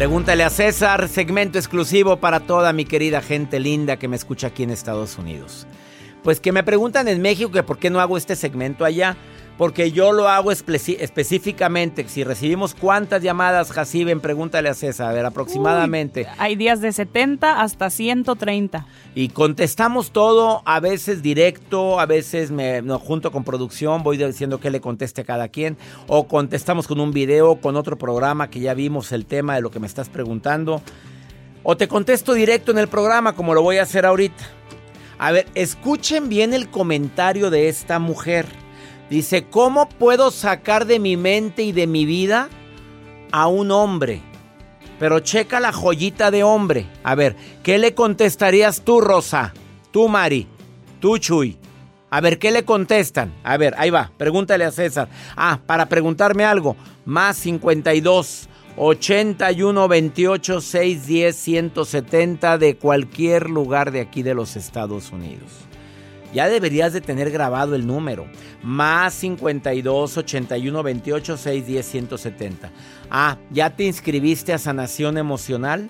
Pregúntale 0.00 0.44
a 0.44 0.48
César, 0.48 1.10
segmento 1.10 1.58
exclusivo 1.58 2.16
para 2.16 2.40
toda 2.40 2.72
mi 2.72 2.86
querida 2.86 3.20
gente 3.20 3.60
linda 3.60 3.98
que 3.98 4.08
me 4.08 4.16
escucha 4.16 4.46
aquí 4.46 4.62
en 4.62 4.70
Estados 4.70 5.18
Unidos. 5.18 5.66
Pues 6.22 6.40
que 6.40 6.52
me 6.52 6.62
preguntan 6.62 7.06
en 7.06 7.20
México 7.20 7.50
que 7.50 7.62
por 7.62 7.76
qué 7.76 7.90
no 7.90 8.00
hago 8.00 8.16
este 8.16 8.34
segmento 8.34 8.86
allá. 8.86 9.18
Porque 9.60 9.92
yo 9.92 10.12
lo 10.12 10.26
hago 10.26 10.52
espe- 10.52 10.96
específicamente. 11.00 12.08
Si 12.08 12.24
recibimos 12.24 12.74
cuántas 12.74 13.22
llamadas, 13.22 13.72
Jaciben, 13.72 14.20
pregúntale 14.20 14.70
a 14.70 14.74
César, 14.74 15.10
a 15.10 15.12
ver, 15.12 15.26
aproximadamente. 15.26 16.26
Hay 16.38 16.56
días 16.56 16.80
de 16.80 16.90
70 16.94 17.60
hasta 17.60 17.90
130. 17.90 18.86
Y 19.14 19.28
contestamos 19.28 20.12
todo, 20.12 20.62
a 20.64 20.80
veces 20.80 21.20
directo, 21.20 22.00
a 22.00 22.06
veces 22.06 22.50
me 22.50 22.80
no, 22.80 22.98
junto 22.98 23.30
con 23.32 23.44
producción, 23.44 24.02
voy 24.02 24.16
diciendo 24.16 24.60
que 24.60 24.70
le 24.70 24.80
conteste 24.80 25.20
a 25.20 25.24
cada 25.24 25.48
quien, 25.48 25.76
o 26.06 26.26
contestamos 26.26 26.86
con 26.86 26.98
un 26.98 27.10
video, 27.12 27.60
con 27.60 27.76
otro 27.76 27.98
programa 27.98 28.48
que 28.48 28.60
ya 28.60 28.72
vimos 28.72 29.12
el 29.12 29.26
tema 29.26 29.56
de 29.56 29.60
lo 29.60 29.70
que 29.70 29.78
me 29.78 29.86
estás 29.86 30.08
preguntando, 30.08 30.80
o 31.64 31.76
te 31.76 31.86
contesto 31.86 32.32
directo 32.32 32.70
en 32.72 32.78
el 32.78 32.88
programa 32.88 33.34
como 33.34 33.52
lo 33.52 33.60
voy 33.60 33.76
a 33.76 33.82
hacer 33.82 34.06
ahorita. 34.06 34.42
A 35.18 35.32
ver, 35.32 35.46
escuchen 35.54 36.30
bien 36.30 36.54
el 36.54 36.70
comentario 36.70 37.50
de 37.50 37.68
esta 37.68 37.98
mujer. 37.98 38.46
Dice, 39.10 39.44
¿cómo 39.50 39.88
puedo 39.88 40.30
sacar 40.30 40.86
de 40.86 41.00
mi 41.00 41.16
mente 41.16 41.64
y 41.64 41.72
de 41.72 41.88
mi 41.88 42.04
vida 42.04 42.48
a 43.32 43.48
un 43.48 43.72
hombre? 43.72 44.22
Pero 45.00 45.18
checa 45.18 45.58
la 45.58 45.72
joyita 45.72 46.30
de 46.30 46.44
hombre. 46.44 46.86
A 47.02 47.16
ver, 47.16 47.34
¿qué 47.64 47.78
le 47.78 47.92
contestarías 47.92 48.82
tú, 48.82 49.00
Rosa? 49.00 49.52
Tú, 49.90 50.08
Mari. 50.08 50.46
Tú, 51.00 51.18
Chuy. 51.18 51.58
A 52.10 52.20
ver, 52.20 52.38
¿qué 52.38 52.52
le 52.52 52.64
contestan? 52.64 53.34
A 53.42 53.56
ver, 53.56 53.74
ahí 53.78 53.90
va. 53.90 54.12
Pregúntale 54.16 54.64
a 54.64 54.70
César. 54.70 55.08
Ah, 55.36 55.58
para 55.66 55.86
preguntarme 55.86 56.44
algo. 56.44 56.76
Más 57.04 57.36
52 57.38 58.48
81 58.76 59.88
28 59.88 60.60
610 60.60 61.36
170 61.36 62.58
de 62.58 62.76
cualquier 62.76 63.50
lugar 63.50 63.90
de 63.90 64.00
aquí 64.00 64.22
de 64.22 64.34
los 64.34 64.54
Estados 64.54 65.10
Unidos. 65.10 65.69
Ya 66.32 66.48
deberías 66.48 66.92
de 66.92 67.00
tener 67.00 67.30
grabado 67.30 67.74
el 67.74 67.86
número. 67.86 68.26
Más 68.62 69.14
52 69.14 70.16
81 70.16 70.82
28 70.82 71.36
610 71.36 71.86
170. 71.86 72.70
Ah, 73.10 73.36
¿ya 73.50 73.70
te 73.70 73.84
inscribiste 73.84 74.52
a 74.52 74.58
Sanación 74.58 75.18
Emocional? 75.18 75.88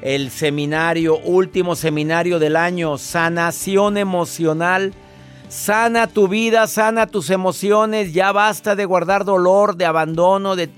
El 0.00 0.30
seminario, 0.30 1.18
último 1.18 1.76
seminario 1.76 2.38
del 2.38 2.56
año, 2.56 2.98
Sanación 2.98 3.96
Emocional. 3.96 4.92
Sana 5.48 6.06
tu 6.06 6.26
vida, 6.28 6.66
sana 6.66 7.06
tus 7.06 7.30
emociones. 7.30 8.12
Ya 8.12 8.32
basta 8.32 8.74
de 8.74 8.86
guardar 8.86 9.24
dolor, 9.24 9.76
de 9.76 9.84
abandono, 9.84 10.56
de 10.56 10.68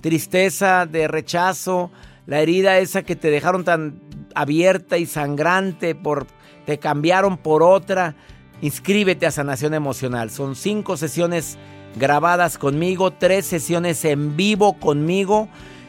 tristeza, 0.00 0.86
de 0.86 1.08
rechazo. 1.08 1.90
La 2.26 2.40
herida 2.40 2.78
esa 2.78 3.02
que 3.02 3.16
te 3.16 3.30
dejaron 3.30 3.64
tan 3.64 4.00
abierta 4.34 4.98
y 4.98 5.06
sangrante, 5.06 5.94
por, 5.94 6.26
te 6.64 6.78
cambiaron 6.78 7.38
por 7.38 7.62
otra. 7.62 8.14
Inscríbete 8.62 9.26
a 9.26 9.30
Sanación 9.30 9.72
Emocional. 9.74 10.30
Son 10.30 10.54
cinco 10.54 10.96
sesiones 10.96 11.56
grabadas 11.96 12.58
conmigo, 12.58 13.10
tres 13.10 13.46
sesiones 13.46 14.04
en 14.04 14.36
vivo 14.36 14.78
conmigo 14.78 15.48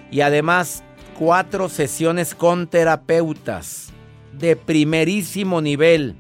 y 0.10 0.22
además 0.22 0.84
cuatro 1.20 1.70
sesiones 1.70 2.34
con 2.34 2.68
terapeutas 2.68 3.92
de 4.32 4.56
primerísimo 4.56 5.62
nivel. 5.62 6.16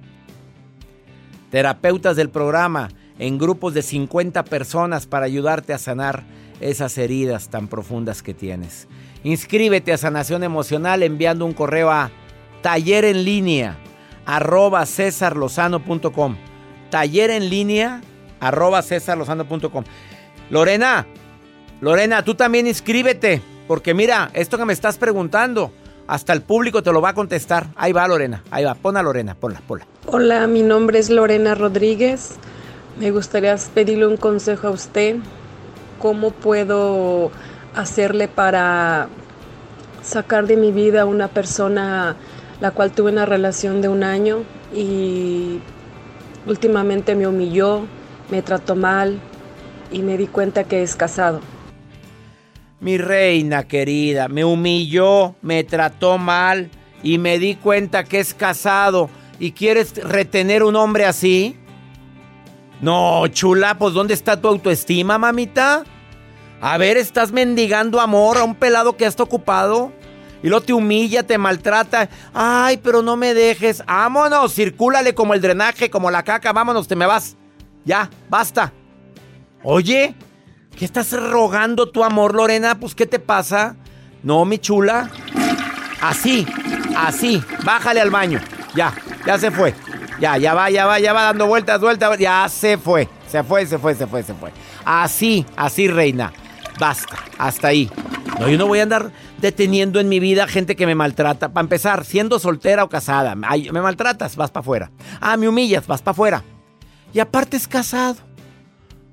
Terapeutas 1.49 2.16
del 2.18 2.30
programa 2.30 2.89
en 3.18 3.38
grupos 3.38 3.74
de 3.74 3.82
50 3.82 4.43
personas 4.43 5.06
para 5.06 5.26
ayudarte 5.26 5.74
a 5.74 5.78
sanar 5.78 6.24
esas 6.60 6.97
heridas 6.97 7.49
tan 7.49 7.68
profundas 7.68 8.22
que 8.22 8.34
tienes. 8.34 8.88
Inscríbete 9.24 9.93
a 9.93 9.97
Sanación 9.97 10.43
Emocional 10.43 11.02
enviando 11.02 11.45
un 11.45 11.54
correo 11.54 11.91
a 11.91 12.12
taller 12.62 13.06
en 13.06 13.24
línea 13.24 13.78
arroba 14.26 14.86
cesarlozano.com. 14.86 16.36
Taller 16.90 17.32
en 17.32 17.50
línea 17.50 18.02
arroba 18.40 18.82
cesarlozano.com. 18.82 19.84
Lorena, 20.50 21.08
Lorena, 21.80 22.24
tú 22.24 22.36
también 22.36 22.68
inscríbete, 22.68 23.42
porque 23.68 23.94
mira, 23.94 24.30
esto 24.34 24.58
que 24.58 24.66
me 24.66 24.74
estás 24.74 24.98
preguntando, 24.98 25.72
hasta 26.08 26.34
el 26.34 26.42
público 26.42 26.84
te 26.84 26.92
lo 26.92 27.02
va 27.02 27.10
a 27.10 27.14
contestar. 27.14 27.68
Ahí 27.76 27.94
va 27.94 28.08
Lorena, 28.08 28.44
ahí 28.52 28.66
va, 28.66 28.74
pon 28.74 28.96
Lorena, 28.96 29.36
ponla, 29.36 29.62
ponla. 29.66 29.88
Hola, 30.08 30.46
mi 30.48 30.62
nombre 30.62 31.00
es 31.00 31.10
Lorena 31.10 31.56
Rodríguez. 31.56 32.32
Me 33.00 33.12
gustaría 33.12 33.56
pedirle 33.74 34.08
un 34.08 34.18
consejo 34.18 34.68
a 34.68 34.72
usted. 34.72 35.18
¿Cómo 36.00 36.32
puedo 36.32 37.32
hacerle 37.76 38.28
para 38.28 39.08
sacar 40.04 40.48
de 40.48 40.58
mi 40.58 40.72
vida 40.72 41.02
a 41.02 41.06
una 41.06 41.28
persona 41.28 42.18
la 42.62 42.72
cual 42.72 42.91
tuve 42.91 43.12
una 43.12 43.26
relación 43.26 43.82
de 43.82 43.89
un 43.89 44.03
año 44.03 44.43
y 44.74 45.59
últimamente 46.45 47.16
me 47.16 47.28
humilló, 47.28 47.86
me 48.30 48.41
trató 48.41 48.76
mal 48.76 49.20
y 49.91 50.03
me 50.03 50.18
di 50.18 50.28
cuenta 50.28 50.64
que 50.64 50.84
es 50.84 50.95
casado? 50.95 51.41
Mi 52.80 52.97
reina 52.97 53.68
querida, 53.68 54.28
me 54.28 54.45
humilló, 54.45 55.36
me 55.41 55.64
trató 55.64 56.18
mal 56.18 56.70
y 57.03 57.18
me 57.18 57.39
di 57.39 57.55
cuenta 57.55 58.03
que 58.03 58.20
es 58.20 58.34
casado. 58.34 59.09
¿Y 59.39 59.51
quieres 59.51 59.95
retener 59.95 60.64
un 60.64 60.76
hombre 60.76 61.05
así? 61.05 61.57
No, 62.80 63.28
chula, 63.28 63.78
pues 63.78 63.93
¿dónde 63.93 64.14
está 64.14 64.39
tu 64.39 64.47
autoestima, 64.47 65.18
mamita? 65.18 65.84
A 66.62 66.78
ver, 66.78 66.97
estás 66.97 67.32
mendigando 67.32 67.99
amor 67.99 68.38
a 68.38 68.43
un 68.43 68.53
pelado 68.53 68.97
que 68.97 69.07
has 69.07 69.20
ocupado. 69.20 69.91
Y 70.44 70.50
luego 70.50 70.66
te 70.66 70.74
humilla, 70.74 71.24
te 71.24 71.38
maltrata. 71.38 72.10
Ay, 72.34 72.78
pero 72.78 73.02
no 73.02 73.16
me 73.18 73.34
dejes. 73.34 73.84
Vámonos, 73.86 74.54
circúlale 74.54 75.14
como 75.14 75.34
el 75.34 75.42
drenaje, 75.42 75.89
como 75.89 76.10
la 76.10 76.24
caca. 76.24 76.52
Vámonos, 76.52 76.88
te 76.88 76.96
me 76.96 77.06
vas. 77.06 77.38
Ya, 77.86 78.10
basta. 78.30 78.74
Oye, 79.64 80.16
¿qué 80.78 80.86
estás 80.86 81.12
rogando 81.12 81.89
tu 81.89 82.04
amor, 82.04 82.34
Lorena? 82.34 82.80
Pues, 82.80 82.96
¿qué 82.96 83.06
te 83.06 83.20
pasa? 83.20 83.76
No, 84.24 84.46
mi 84.46 84.58
chula. 84.58 85.12
Así, 86.02 86.48
así. 86.98 87.44
Bájale 87.64 88.02
al 88.02 88.10
baño. 88.10 88.39
Ya, 88.76 88.94
ya 89.26 89.38
se 89.38 89.52
fue. 89.52 89.76
Ya, 90.20 90.38
ya 90.38 90.54
va, 90.54 90.70
ya 90.70 90.86
va, 90.86 91.00
ya 91.00 91.14
va 91.14 91.24
dando 91.24 91.48
vueltas, 91.48 91.80
vueltas. 91.80 92.18
Ya 92.18 92.48
se 92.50 92.78
fue. 92.78 93.08
Se 93.28 93.44
fue, 93.44 93.66
se 93.66 93.78
fue, 93.78 93.96
se 93.96 94.08
fue, 94.08 94.24
se 94.24 94.34
fue. 94.34 94.52
Así, 94.84 95.46
así, 95.56 95.88
reina. 95.88 96.34
Basta, 96.80 97.18
hasta 97.38 97.68
ahí. 97.68 97.89
No, 98.39 98.50
yo 98.50 98.58
no 98.58 98.68
voy 98.68 98.80
a 98.80 98.84
andar 98.84 99.12
deteniendo 99.42 100.00
en 100.00 100.08
mi 100.08 100.20
vida 100.20 100.48
gente 100.48 100.76
que 100.76 100.86
me 100.86 100.96
maltrata. 100.96 101.52
Para 101.52 101.64
empezar, 101.64 102.06
siendo 102.06 102.39
soltera 102.39 102.84
o 102.84 102.89
casada. 102.89 103.36
Ay, 103.44 103.70
me 103.72 103.82
maltratas, 103.82 104.36
vas 104.36 104.52
para 104.52 104.62
afuera. 104.62 104.92
Ah, 105.20 105.36
me 105.36 105.50
humillas, 105.50 105.88
vas 105.88 106.02
para 106.02 106.12
afuera. 106.12 106.44
Y 107.14 107.20
aparte 107.20 107.58
es 107.58 107.68
casado. 107.68 108.18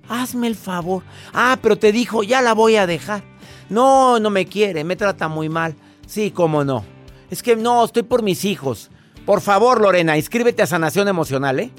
Hazme 0.09 0.47
el 0.47 0.57
favor. 0.57 1.03
Ah, 1.33 1.59
pero 1.61 1.76
te 1.76 1.93
dijo, 1.93 2.22
ya 2.22 2.41
la 2.43 2.55
voy 2.55 2.76
a 2.76 2.87
dejar. 2.87 3.22
No, 3.68 4.20
no 4.20 4.31
me 4.31 4.47
quiere, 4.47 4.85
me 4.85 4.97
trata 4.97 5.29
muy 5.29 5.49
mal. 5.49 5.74
Sí, 6.07 6.31
cómo 6.31 6.64
no. 6.64 6.85
Es 7.31 7.43
que 7.43 7.57
no, 7.57 7.85
estoy 7.85 8.05
por 8.05 8.22
mis 8.22 8.45
hijos. 8.45 8.91
Por 9.26 9.41
favor, 9.41 9.81
Lorena, 9.81 10.16
inscríbete 10.16 10.62
a 10.62 10.66
Sanación 10.66 11.09
Emocional, 11.09 11.61
¿eh? 11.61 11.70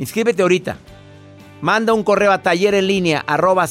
Inscríbete 0.00 0.42
ahorita. 0.42 0.78
Manda 1.60 1.92
un 1.92 2.02
correo 2.02 2.32
a 2.32 2.42
taller 2.42 2.74
en 2.74 2.88
línea 2.88 3.22
arroba. 3.24 3.68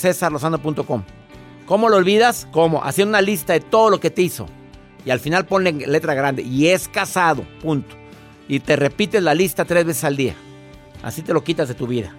¿Cómo 1.71 1.87
lo 1.87 1.95
olvidas? 1.95 2.49
¿Cómo? 2.51 2.83
Haciendo 2.83 3.11
una 3.11 3.21
lista 3.21 3.53
de 3.53 3.61
todo 3.61 3.89
lo 3.89 4.01
que 4.01 4.09
te 4.09 4.21
hizo. 4.21 4.45
Y 5.05 5.09
al 5.09 5.21
final 5.21 5.45
ponle 5.45 5.71
letra 5.71 6.13
grande. 6.13 6.41
Y 6.41 6.67
es 6.67 6.89
casado. 6.89 7.45
Punto. 7.61 7.95
Y 8.49 8.59
te 8.59 8.75
repites 8.75 9.23
la 9.23 9.33
lista 9.33 9.63
tres 9.63 9.85
veces 9.85 10.03
al 10.03 10.17
día. 10.17 10.35
Así 11.01 11.21
te 11.21 11.31
lo 11.31 11.45
quitas 11.45 11.69
de 11.69 11.73
tu 11.73 11.87
vida. 11.87 12.13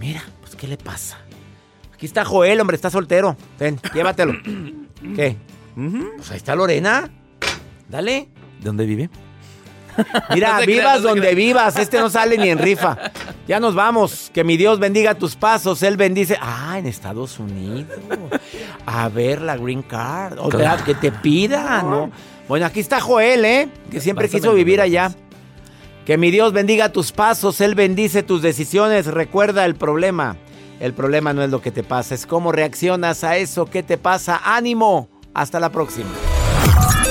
Mira, 0.00 0.22
pues 0.40 0.56
¿qué 0.56 0.66
le 0.66 0.78
pasa? 0.78 1.18
Aquí 1.92 2.06
está 2.06 2.24
Joel, 2.24 2.58
hombre, 2.58 2.76
está 2.76 2.88
soltero. 2.88 3.36
Ven, 3.58 3.78
llévatelo. 3.94 4.32
¿Qué? 5.14 5.36
Pues 6.16 6.30
ahí 6.30 6.38
está 6.38 6.56
Lorena. 6.56 7.10
Dale. 7.86 8.30
¿Dónde 8.60 8.86
vive? 8.86 9.10
Mira, 10.32 10.58
No 10.60 10.64
vivas 10.64 10.64
creas, 10.64 10.96
no 10.96 11.02
te 11.02 11.08
donde 11.08 11.20
creas. 11.20 11.36
vivas. 11.36 11.76
Este 11.76 12.00
no 12.00 12.08
sale 12.08 12.38
ni 12.38 12.48
en 12.48 12.56
rifa. 12.56 12.96
Ya 13.46 13.60
nos 13.60 13.74
vamos. 13.74 14.30
Que 14.32 14.42
mi 14.44 14.56
Dios 14.56 14.78
bendiga 14.78 15.14
tus 15.14 15.36
pasos. 15.36 15.82
Él 15.82 15.96
bendice. 15.96 16.36
Ah, 16.40 16.78
en 16.78 16.86
Estados 16.86 17.38
Unidos. 17.38 17.86
A 18.86 19.08
ver 19.08 19.42
la 19.42 19.56
green 19.56 19.82
card. 19.82 20.38
O 20.38 20.50
sea, 20.50 20.58
Claro. 20.60 20.84
que 20.84 20.94
te 20.94 21.12
pida, 21.12 21.82
¿no? 21.82 22.10
Bueno, 22.48 22.66
aquí 22.66 22.80
está 22.80 23.00
Joel, 23.00 23.44
¿eh? 23.44 23.68
Que 23.90 24.00
siempre 24.00 24.26
Pásame 24.28 24.40
quiso 24.40 24.54
vivir 24.54 24.80
allá. 24.80 25.12
Que 26.06 26.16
mi 26.18 26.30
Dios 26.30 26.52
bendiga 26.52 26.90
tus 26.90 27.12
pasos. 27.12 27.60
Él 27.60 27.74
bendice 27.74 28.22
tus 28.22 28.42
decisiones. 28.42 29.06
Recuerda 29.06 29.64
el 29.64 29.74
problema. 29.74 30.36
El 30.80 30.92
problema 30.92 31.32
no 31.32 31.42
es 31.42 31.50
lo 31.50 31.62
que 31.62 31.70
te 31.70 31.82
pasa, 31.84 32.14
es 32.14 32.26
cómo 32.26 32.50
reaccionas 32.50 33.24
a 33.24 33.36
eso 33.36 33.66
que 33.66 33.82
te 33.82 33.96
pasa. 33.96 34.40
¡Ánimo! 34.44 35.08
Hasta 35.32 35.60
la 35.60 35.70
próxima. 35.70 36.10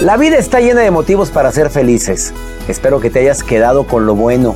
La 0.01 0.17
vida 0.17 0.37
está 0.37 0.59
llena 0.59 0.81
de 0.81 0.91
motivos 0.91 1.29
para 1.31 1.51
ser 1.51 1.69
felices. 1.69 2.33
Espero 2.67 2.99
que 2.99 3.09
te 3.09 3.19
hayas 3.19 3.41
quedado 3.43 3.85
con 3.87 4.05
lo 4.05 4.15
bueno 4.15 4.55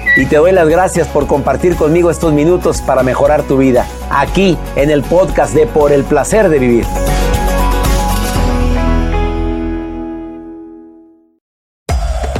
Y 0.17 0.25
te 0.25 0.35
doy 0.35 0.51
las 0.51 0.67
gracias 0.67 1.07
por 1.07 1.25
compartir 1.25 1.77
conmigo 1.77 2.11
estos 2.11 2.33
minutos 2.33 2.81
para 2.81 3.01
mejorar 3.01 3.43
tu 3.43 3.57
vida, 3.57 3.87
aquí 4.09 4.57
en 4.75 4.89
el 4.89 5.03
podcast 5.03 5.53
de 5.53 5.67
Por 5.67 5.93
el 5.93 6.03
Placer 6.03 6.49
de 6.49 6.59
Vivir. 6.59 6.85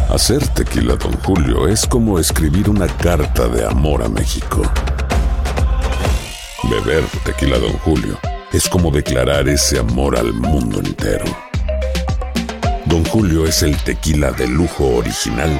Hacer 0.10 0.46
tequila, 0.50 0.96
Don 0.98 1.14
Julio, 1.24 1.70
es 1.70 1.88
como 1.88 2.20
escribir 2.20 2.70
una 2.70 2.88
carta 2.88 3.48
de 3.48 3.66
amor 3.66 4.04
a 4.04 4.10
México. 4.10 4.62
Beber 6.64 7.06
tequila, 7.24 7.58
Don 7.58 7.74
Julio, 7.80 8.20
es 8.52 8.68
como 8.68 8.92
declarar 8.92 9.48
ese 9.48 9.80
amor 9.80 10.18
al 10.18 10.34
mundo 10.34 10.80
entero. 10.80 11.24
Don 12.86 13.06
Julio 13.06 13.46
es 13.46 13.64
el 13.64 13.78
tequila 13.78 14.32
de 14.32 14.48
lujo 14.48 14.98
original, 14.98 15.60